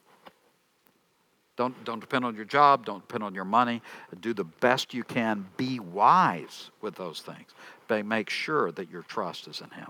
Don't, 1.57 1.83
don't 1.83 1.99
depend 1.99 2.23
on 2.23 2.33
your 2.33 2.45
job. 2.45 2.85
Don't 2.85 3.05
depend 3.05 3.25
on 3.25 3.35
your 3.35 3.43
money. 3.43 3.81
Do 4.21 4.33
the 4.33 4.45
best 4.45 4.93
you 4.93 5.03
can. 5.03 5.45
Be 5.57 5.81
wise 5.81 6.71
with 6.79 6.95
those 6.95 7.19
things. 7.19 7.49
But 7.89 8.05
make 8.05 8.29
sure 8.29 8.71
that 8.71 8.89
your 8.89 9.01
trust 9.01 9.49
is 9.49 9.59
in 9.59 9.69
Him. 9.71 9.89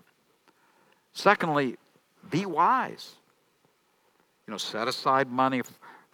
Secondly, 1.14 1.78
be 2.32 2.48
wise. 2.48 3.14
You 4.48 4.54
know, 4.54 4.58
set 4.58 4.88
aside 4.88 5.30
money 5.30 5.62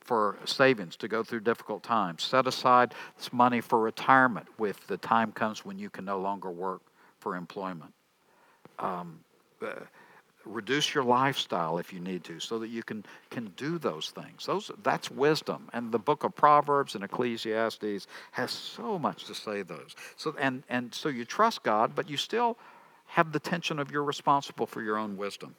for 0.01 0.37
savings 0.43 0.97
to 0.97 1.07
go 1.07 1.23
through 1.23 1.39
difficult 1.39 1.81
times. 1.81 2.23
Set 2.23 2.45
aside 2.45 2.93
money 3.31 3.61
for 3.61 3.79
retirement 3.79 4.47
if 4.59 4.85
the 4.87 4.97
time 4.97 5.31
comes 5.31 5.63
when 5.63 5.79
you 5.79 5.89
can 5.89 6.03
no 6.03 6.19
longer 6.19 6.51
work 6.51 6.81
for 7.19 7.37
employment. 7.37 7.93
Um, 8.79 9.19
uh, 9.61 9.73
reduce 10.45 10.93
your 10.93 11.03
lifestyle 11.03 11.77
if 11.77 11.93
you 11.93 11.99
need 11.99 12.23
to 12.25 12.39
so 12.39 12.59
that 12.59 12.69
you 12.69 12.83
can 12.83 13.03
can 13.29 13.51
do 13.55 13.77
those 13.77 14.11
things. 14.11 14.45
Those 14.45 14.71
that's 14.83 15.09
wisdom. 15.09 15.69
And 15.73 15.91
the 15.91 15.99
book 15.99 16.23
of 16.23 16.35
proverbs 16.35 16.95
and 16.95 17.03
ecclesiastes 17.03 18.07
has 18.31 18.51
so 18.51 18.99
much 18.99 19.25
to 19.25 19.35
say 19.35 19.61
those. 19.61 19.95
So 20.17 20.35
and 20.39 20.63
and 20.69 20.93
so 20.93 21.09
you 21.09 21.25
trust 21.25 21.63
god 21.63 21.95
but 21.95 22.09
you 22.09 22.17
still 22.17 22.57
have 23.07 23.31
the 23.31 23.39
tension 23.39 23.79
of 23.79 23.91
you're 23.91 24.03
responsible 24.03 24.65
for 24.65 24.81
your 24.81 24.97
own 24.97 25.17
wisdom. 25.17 25.55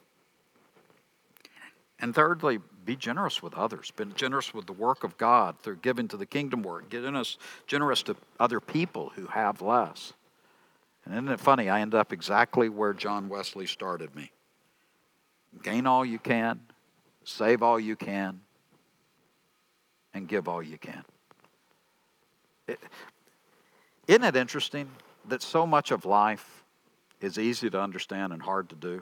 And 1.99 2.13
thirdly 2.13 2.59
be 2.83 2.95
generous 2.95 3.41
with 3.41 3.55
others. 3.55 3.91
Be 3.91 4.05
generous 4.15 4.53
with 4.53 4.67
the 4.67 4.73
work 4.73 5.03
of 5.03 5.17
god 5.17 5.59
through 5.59 5.77
giving 5.77 6.07
to 6.09 6.17
the 6.17 6.25
kingdom 6.25 6.61
work. 6.61 6.89
Getting 6.89 7.15
us 7.15 7.37
generous 7.65 8.03
to 8.03 8.15
other 8.39 8.59
people 8.59 9.11
who 9.15 9.27
have 9.27 9.61
less 9.61 10.13
and 11.05 11.13
isn't 11.13 11.29
it 11.29 11.39
funny 11.39 11.69
i 11.69 11.81
end 11.81 11.93
up 11.93 12.11
exactly 12.11 12.69
where 12.69 12.93
john 12.93 13.29
wesley 13.29 13.65
started 13.65 14.15
me 14.15 14.31
gain 15.63 15.87
all 15.87 16.05
you 16.05 16.19
can, 16.19 16.59
save 17.23 17.63
all 17.63 17.79
you 17.79 17.95
can, 17.95 18.41
and 20.13 20.27
give 20.27 20.47
all 20.47 20.61
you 20.61 20.77
can. 20.77 21.03
is 22.67 22.77
isn't 24.07 24.23
it 24.23 24.35
interesting 24.35 24.89
that 25.27 25.41
so 25.41 25.65
much 25.65 25.91
of 25.91 26.05
life 26.05 26.63
is 27.21 27.39
easy 27.39 27.69
to 27.69 27.81
understand 27.81 28.33
and 28.33 28.41
hard 28.41 28.69
to 28.69 28.75
do? 28.75 29.01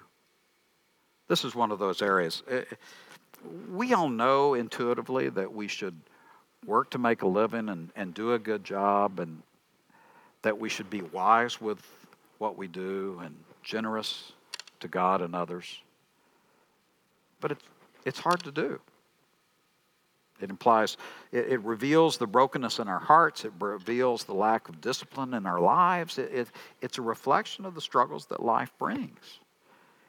This 1.28 1.44
is 1.44 1.54
one 1.54 1.72
of 1.72 1.80
those 1.80 2.02
areas. 2.02 2.42
We 3.70 3.94
all 3.94 4.10
know 4.10 4.54
intuitively 4.54 5.30
that 5.30 5.54
we 5.54 5.68
should 5.68 6.00
work 6.66 6.90
to 6.92 6.98
make 6.98 7.22
a 7.22 7.28
living 7.28 7.68
and, 7.68 7.92
and 7.96 8.14
do 8.14 8.32
a 8.34 8.40
good 8.40 8.64
job, 8.64 9.20
and 9.20 9.42
that 10.44 10.60
we 10.60 10.70
should 10.70 10.90
be 10.90 11.02
wise 11.02 11.60
with 11.60 11.82
what 12.38 12.58
we 12.58 12.68
do 12.68 13.20
and 13.24 13.36
generous 13.64 14.32
to 14.80 14.88
God 14.88 15.22
and 15.22 15.36
others 15.36 15.80
but 17.44 17.52
it's, 17.52 17.64
it's 18.06 18.20
hard 18.20 18.42
to 18.46 18.54
do. 18.54 18.80
It 20.40 20.50
implies, 20.50 20.96
it, 21.34 21.50
it, 21.50 21.62
reveals 21.62 22.18
the 22.18 22.26
brokenness 22.26 22.80
in 22.80 22.88
our 22.88 23.00
hearts. 23.00 23.44
It 23.44 23.52
reveals 23.60 24.24
the 24.24 24.34
lack 24.34 24.70
of 24.70 24.80
discipline 24.80 25.34
in 25.34 25.46
our 25.46 25.60
lives. 25.60 26.18
It, 26.18 26.32
it, 26.34 26.48
it's 26.82 26.98
a 26.98 27.02
reflection 27.02 27.66
of 27.66 27.76
the 27.76 27.82
struggles 27.82 28.28
that 28.28 28.42
life 28.42 28.72
brings. 28.80 29.40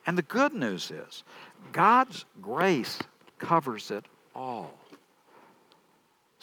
And 0.06 0.16
the 0.16 0.22
good 0.22 0.54
news 0.54 0.92
is, 0.92 1.24
God's 1.72 2.24
grace 2.40 3.00
covers 3.38 3.90
it 3.90 4.04
all. 4.32 4.78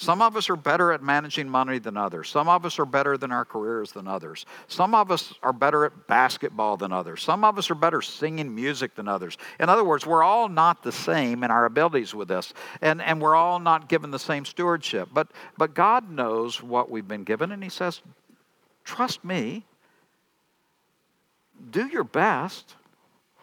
Some 0.02 0.20
of 0.24 0.36
us 0.36 0.50
are 0.50 0.56
better 0.56 0.92
at 0.94 1.04
managing 1.04 1.48
money 1.48 1.78
than 1.78 1.96
others. 1.96 2.28
Some 2.28 2.50
of 2.50 2.66
us 2.66 2.80
are 2.80 2.88
better 2.88 3.20
than 3.20 3.32
our 3.32 3.46
careers 3.46 3.92
than 3.92 4.08
others. 4.08 4.48
Some 4.68 4.96
of 4.96 5.12
us 5.12 5.32
are 5.44 5.54
better 5.54 5.86
at 5.86 6.08
basketball 6.08 6.76
than 6.76 6.92
others. 6.92 7.22
Some 7.22 7.44
of 7.44 7.60
us 7.60 7.70
are 7.70 7.76
better 7.76 8.02
singing 8.02 8.56
music 8.56 8.96
than 8.96 9.08
others. 9.08 9.38
In 9.60 9.70
other 9.70 9.84
words, 9.84 10.04
we're 10.04 10.24
all 10.24 10.50
not 10.50 10.82
the 10.82 10.92
same 10.92 11.44
in 11.44 11.52
our 11.52 11.66
abilities 11.66 12.16
with 12.16 12.30
this, 12.30 12.52
and, 12.82 13.00
and 13.00 13.22
we're 13.22 13.36
all 13.36 13.60
not 13.60 13.90
given 13.90 14.10
the 14.10 14.18
same 14.18 14.44
stewardship. 14.44 15.10
But, 15.14 15.28
but 15.56 15.76
God 15.76 16.10
knows 16.10 16.64
what 16.64 16.90
we've 16.90 17.08
been 17.08 17.24
given, 17.24 17.52
and 17.52 17.62
He 17.62 17.70
says, 17.70 18.02
Trust 18.84 19.24
me, 19.24 19.68
do 21.70 21.86
your 21.86 22.06
best, 22.06 22.74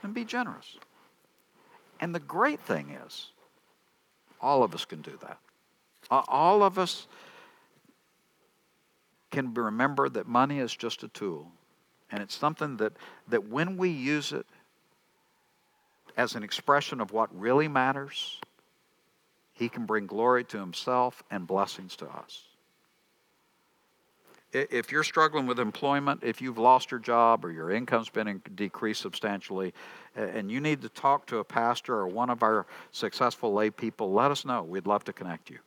and 0.02 0.12
be 0.12 0.24
generous. 0.24 0.76
And 2.00 2.12
the 2.12 2.18
great 2.18 2.58
thing 2.58 2.98
is, 3.06 3.28
all 4.40 4.64
of 4.64 4.74
us 4.74 4.84
can 4.84 5.02
do 5.02 5.16
that. 5.22 5.38
All 6.10 6.62
of 6.62 6.78
us 6.78 7.06
can 9.30 9.52
remember 9.54 10.08
that 10.08 10.26
money 10.26 10.58
is 10.58 10.74
just 10.74 11.02
a 11.02 11.08
tool. 11.08 11.50
And 12.10 12.22
it's 12.22 12.34
something 12.34 12.78
that, 12.78 12.94
that 13.28 13.48
when 13.48 13.76
we 13.76 13.90
use 13.90 14.32
it 14.32 14.46
as 16.16 16.34
an 16.34 16.42
expression 16.42 17.00
of 17.00 17.12
what 17.12 17.28
really 17.38 17.68
matters, 17.68 18.40
He 19.52 19.68
can 19.68 19.84
bring 19.84 20.06
glory 20.06 20.44
to 20.44 20.58
Himself 20.58 21.22
and 21.30 21.46
blessings 21.46 21.94
to 21.96 22.06
us. 22.06 22.44
If 24.50 24.90
you're 24.90 25.04
struggling 25.04 25.46
with 25.46 25.60
employment, 25.60 26.22
if 26.24 26.40
you've 26.40 26.56
lost 26.56 26.90
your 26.90 27.00
job 27.00 27.44
or 27.44 27.52
your 27.52 27.70
income's 27.70 28.08
been 28.08 28.40
decreased 28.54 29.02
substantially, 29.02 29.74
and 30.16 30.50
you 30.50 30.58
need 30.58 30.80
to 30.80 30.88
talk 30.88 31.26
to 31.26 31.38
a 31.38 31.44
pastor 31.44 31.94
or 31.94 32.08
one 32.08 32.30
of 32.30 32.42
our 32.42 32.66
successful 32.90 33.52
lay 33.52 33.68
people, 33.68 34.10
let 34.10 34.30
us 34.30 34.46
know. 34.46 34.62
We'd 34.62 34.86
love 34.86 35.04
to 35.04 35.12
connect 35.12 35.50
you. 35.50 35.58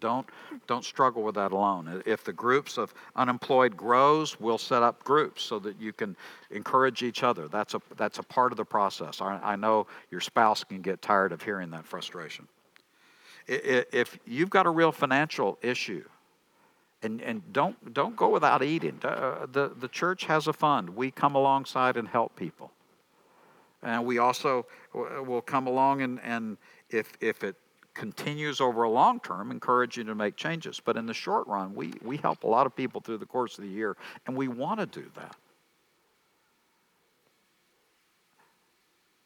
Don't, 0.00 0.26
don't 0.66 0.84
struggle 0.84 1.22
with 1.22 1.34
that 1.36 1.52
alone. 1.52 2.02
If 2.06 2.24
the 2.24 2.32
groups 2.32 2.78
of 2.78 2.94
unemployed 3.14 3.76
grows, 3.76 4.38
we'll 4.40 4.58
set 4.58 4.82
up 4.82 5.04
groups 5.04 5.42
so 5.42 5.58
that 5.60 5.80
you 5.80 5.92
can 5.92 6.16
encourage 6.50 7.02
each 7.02 7.22
other. 7.22 7.48
That's 7.48 7.74
a, 7.74 7.80
that's 7.96 8.18
a 8.18 8.22
part 8.22 8.52
of 8.52 8.56
the 8.56 8.64
process. 8.64 9.20
I, 9.20 9.38
I 9.42 9.56
know 9.56 9.86
your 10.10 10.20
spouse 10.20 10.64
can 10.64 10.82
get 10.82 11.02
tired 11.02 11.32
of 11.32 11.42
hearing 11.42 11.70
that 11.70 11.86
frustration. 11.86 12.48
If 13.46 14.18
you've 14.26 14.50
got 14.50 14.66
a 14.66 14.70
real 14.70 14.90
financial 14.90 15.58
issue, 15.62 16.04
and, 17.02 17.20
and 17.20 17.42
don't, 17.52 17.94
don't 17.94 18.16
go 18.16 18.30
without 18.30 18.62
eating. 18.62 18.98
Uh, 19.04 19.46
the, 19.52 19.72
the 19.78 19.88
church 19.88 20.24
has 20.24 20.48
a 20.48 20.52
fund. 20.52 20.90
We 20.90 21.10
come 21.10 21.34
alongside 21.36 21.96
and 21.96 22.08
help 22.08 22.34
people. 22.34 22.72
And 23.82 24.04
we 24.04 24.18
also 24.18 24.66
will 24.92 25.42
come 25.42 25.66
along 25.66 26.02
and, 26.02 26.20
and 26.22 26.56
if, 26.90 27.12
if 27.20 27.44
it 27.44 27.56
continues 27.96 28.60
over 28.60 28.84
a 28.84 28.90
long 28.90 29.20
term, 29.20 29.50
encourage 29.50 29.96
you 29.96 30.04
to 30.04 30.14
make 30.14 30.36
changes. 30.36 30.80
But 30.84 30.96
in 30.96 31.06
the 31.06 31.14
short 31.14 31.46
run, 31.46 31.74
we, 31.74 31.92
we 32.02 32.16
help 32.18 32.44
a 32.44 32.46
lot 32.46 32.66
of 32.66 32.76
people 32.76 33.00
through 33.00 33.18
the 33.18 33.26
course 33.26 33.58
of 33.58 33.64
the 33.64 33.70
year, 33.70 33.96
and 34.26 34.36
we 34.36 34.48
want 34.48 34.80
to 34.80 34.86
do 34.86 35.06
that. 35.16 35.34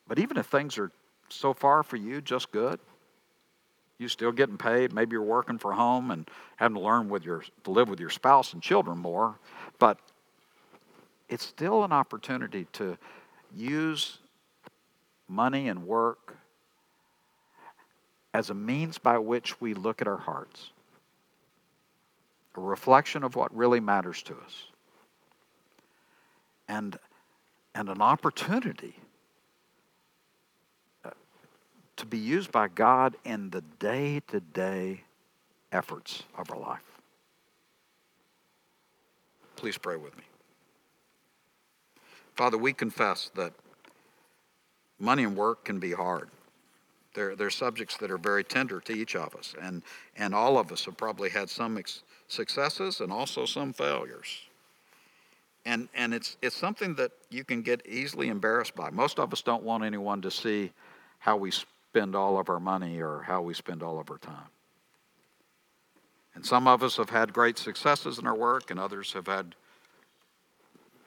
But 0.06 0.18
even 0.18 0.36
if 0.36 0.46
things 0.46 0.78
are 0.78 0.90
so 1.28 1.52
far 1.52 1.82
for 1.82 1.96
you 1.96 2.20
just 2.20 2.50
good, 2.50 2.80
you 3.98 4.08
still 4.08 4.32
getting 4.32 4.56
paid. 4.56 4.92
Maybe 4.92 5.12
you're 5.12 5.22
working 5.22 5.58
for 5.58 5.72
home 5.72 6.10
and 6.10 6.28
having 6.56 6.76
to 6.76 6.80
learn 6.80 7.08
with 7.08 7.24
your 7.24 7.44
to 7.64 7.70
live 7.70 7.88
with 7.88 8.00
your 8.00 8.10
spouse 8.10 8.54
and 8.54 8.62
children 8.62 8.98
more, 8.98 9.38
but 9.78 9.98
it's 11.28 11.44
still 11.44 11.84
an 11.84 11.92
opportunity 11.92 12.66
to 12.72 12.96
use 13.54 14.18
money 15.28 15.68
and 15.68 15.86
work 15.86 16.36
as 18.32 18.50
a 18.50 18.54
means 18.54 18.98
by 18.98 19.18
which 19.18 19.60
we 19.60 19.74
look 19.74 20.00
at 20.00 20.08
our 20.08 20.16
hearts, 20.16 20.70
a 22.56 22.60
reflection 22.60 23.24
of 23.24 23.36
what 23.36 23.54
really 23.56 23.80
matters 23.80 24.22
to 24.22 24.34
us, 24.34 24.64
and, 26.68 26.96
and 27.74 27.88
an 27.88 28.00
opportunity 28.00 28.94
uh, 31.04 31.10
to 31.96 32.06
be 32.06 32.18
used 32.18 32.52
by 32.52 32.68
God 32.68 33.16
in 33.24 33.50
the 33.50 33.62
day 33.78 34.20
to 34.28 34.40
day 34.40 35.02
efforts 35.72 36.22
of 36.36 36.50
our 36.50 36.58
life. 36.58 37.00
Please 39.56 39.76
pray 39.76 39.96
with 39.96 40.16
me. 40.16 40.24
Father, 42.34 42.56
we 42.56 42.72
confess 42.72 43.30
that 43.34 43.52
money 44.98 45.24
and 45.24 45.36
work 45.36 45.64
can 45.64 45.78
be 45.78 45.92
hard. 45.92 46.30
They're, 47.14 47.34
they're 47.34 47.50
subjects 47.50 47.96
that 47.98 48.10
are 48.10 48.18
very 48.18 48.44
tender 48.44 48.80
to 48.80 48.92
each 48.92 49.16
of 49.16 49.34
us, 49.34 49.54
and, 49.60 49.82
and 50.16 50.34
all 50.34 50.58
of 50.58 50.70
us 50.70 50.84
have 50.84 50.96
probably 50.96 51.28
had 51.28 51.50
some 51.50 51.76
ex- 51.76 52.02
successes 52.28 53.00
and 53.00 53.12
also 53.12 53.44
some 53.46 53.72
failures. 53.72 54.42
And, 55.66 55.88
and 55.94 56.14
it's, 56.14 56.36
it's 56.40 56.56
something 56.56 56.94
that 56.94 57.12
you 57.28 57.44
can 57.44 57.62
get 57.62 57.86
easily 57.86 58.28
embarrassed 58.28 58.74
by. 58.74 58.90
Most 58.90 59.18
of 59.18 59.32
us 59.32 59.42
don't 59.42 59.62
want 59.62 59.84
anyone 59.84 60.22
to 60.22 60.30
see 60.30 60.72
how 61.18 61.36
we 61.36 61.50
spend 61.50 62.14
all 62.14 62.38
of 62.38 62.48
our 62.48 62.60
money 62.60 63.00
or 63.00 63.22
how 63.22 63.42
we 63.42 63.54
spend 63.54 63.82
all 63.82 63.98
of 63.98 64.10
our 64.10 64.18
time. 64.18 64.48
And 66.34 66.46
some 66.46 66.68
of 66.68 66.82
us 66.82 66.96
have 66.96 67.10
had 67.10 67.32
great 67.32 67.58
successes 67.58 68.18
in 68.18 68.26
our 68.26 68.36
work, 68.36 68.70
and 68.70 68.78
others 68.78 69.12
have 69.12 69.26
had 69.26 69.56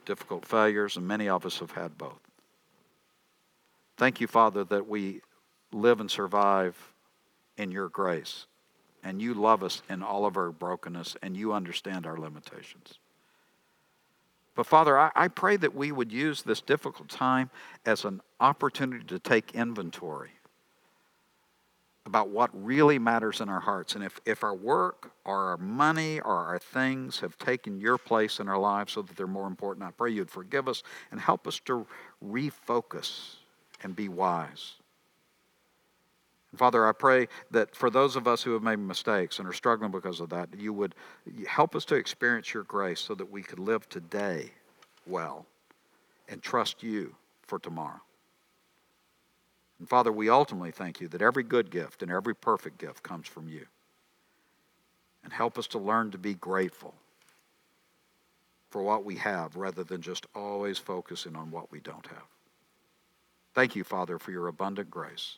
difficult 0.05 0.45
failures, 0.45 0.97
and 0.97 1.07
many 1.07 1.29
of 1.29 1.45
us 1.45 1.59
have 1.59 1.71
had 1.71 1.97
both. 1.97 2.19
Thank 3.95 4.19
you, 4.19 4.27
Father, 4.27 4.63
that 4.65 4.87
we 4.87 5.21
live 5.73 5.99
and 5.99 6.09
survive 6.09 6.93
in 7.57 7.71
your 7.71 7.89
grace. 7.89 8.45
and 9.03 9.21
you 9.21 9.33
love 9.33 9.63
us 9.63 9.81
in 9.89 10.01
all 10.01 10.25
of 10.25 10.37
our 10.37 10.51
brokenness, 10.51 11.17
and 11.21 11.35
you 11.35 11.53
understand 11.53 12.07
our 12.07 12.17
limitations. 12.17 12.99
But 14.55 14.65
Father, 14.65 14.97
I, 14.97 15.11
I 15.15 15.27
pray 15.27 15.57
that 15.57 15.75
we 15.75 15.91
would 15.91 16.11
use 16.11 16.43
this 16.43 16.61
difficult 16.61 17.09
time 17.09 17.49
as 17.85 18.05
an 18.05 18.21
opportunity 18.39 19.03
to 19.05 19.19
take 19.19 19.55
inventory 19.55 20.29
about 22.05 22.29
what 22.29 22.49
really 22.53 22.99
matters 22.99 23.41
in 23.41 23.49
our 23.49 23.61
hearts. 23.61 23.95
And 23.95 24.03
if, 24.03 24.19
if 24.25 24.43
our 24.43 24.53
work 24.53 25.11
or 25.25 25.49
our 25.49 25.57
money 25.57 26.19
or 26.19 26.35
our 26.35 26.59
things 26.59 27.21
have 27.21 27.37
taken 27.37 27.79
your 27.79 27.97
place 27.97 28.39
in 28.39 28.47
our 28.47 28.57
lives 28.57 28.93
so 28.93 29.01
that 29.01 29.15
they're 29.15 29.25
more 29.25 29.47
important, 29.47 29.85
I 29.85 29.91
pray 29.91 30.11
you'd 30.11 30.29
forgive 30.29 30.67
us 30.67 30.83
and 31.11 31.19
help 31.19 31.47
us 31.47 31.59
to 31.61 31.87
refocus 32.23 33.35
and 33.81 33.95
be 33.95 34.09
wise. 34.09 34.73
Father, 36.55 36.87
I 36.87 36.91
pray 36.91 37.27
that 37.49 37.75
for 37.75 37.89
those 37.89 38.15
of 38.15 38.27
us 38.27 38.43
who 38.43 38.53
have 38.53 38.61
made 38.61 38.77
mistakes 38.77 39.39
and 39.39 39.47
are 39.47 39.53
struggling 39.53 39.91
because 39.91 40.19
of 40.19 40.29
that, 40.29 40.49
you 40.57 40.71
would 40.71 40.93
help 41.47 41.75
us 41.75 41.83
to 41.85 41.95
experience 41.95 42.53
your 42.53 42.63
grace 42.63 42.99
so 42.99 43.15
that 43.15 43.31
we 43.31 43.41
could 43.41 43.59
live 43.59 43.89
today 43.89 44.51
well 45.07 45.47
and 46.29 46.41
trust 46.41 46.83
you 46.83 47.15
for 47.41 47.57
tomorrow. 47.57 48.01
And 49.79 49.89
Father, 49.89 50.11
we 50.11 50.29
ultimately 50.29 50.71
thank 50.71 51.01
you 51.01 51.07
that 51.09 51.21
every 51.21 51.43
good 51.43 51.71
gift 51.71 52.03
and 52.03 52.11
every 52.11 52.35
perfect 52.35 52.77
gift 52.77 53.01
comes 53.01 53.27
from 53.27 53.47
you. 53.49 53.65
And 55.23 55.33
help 55.33 55.57
us 55.57 55.67
to 55.67 55.79
learn 55.79 56.11
to 56.11 56.17
be 56.17 56.35
grateful 56.35 56.93
for 58.69 58.83
what 58.83 59.05
we 59.05 59.15
have 59.15 59.55
rather 59.55 59.83
than 59.83 60.01
just 60.01 60.27
always 60.35 60.77
focusing 60.77 61.35
on 61.35 61.49
what 61.49 61.71
we 61.71 61.79
don't 61.79 62.07
have. 62.07 62.27
Thank 63.53 63.75
you, 63.75 63.83
Father, 63.83 64.19
for 64.19 64.31
your 64.31 64.47
abundant 64.47 64.89
grace. 64.89 65.37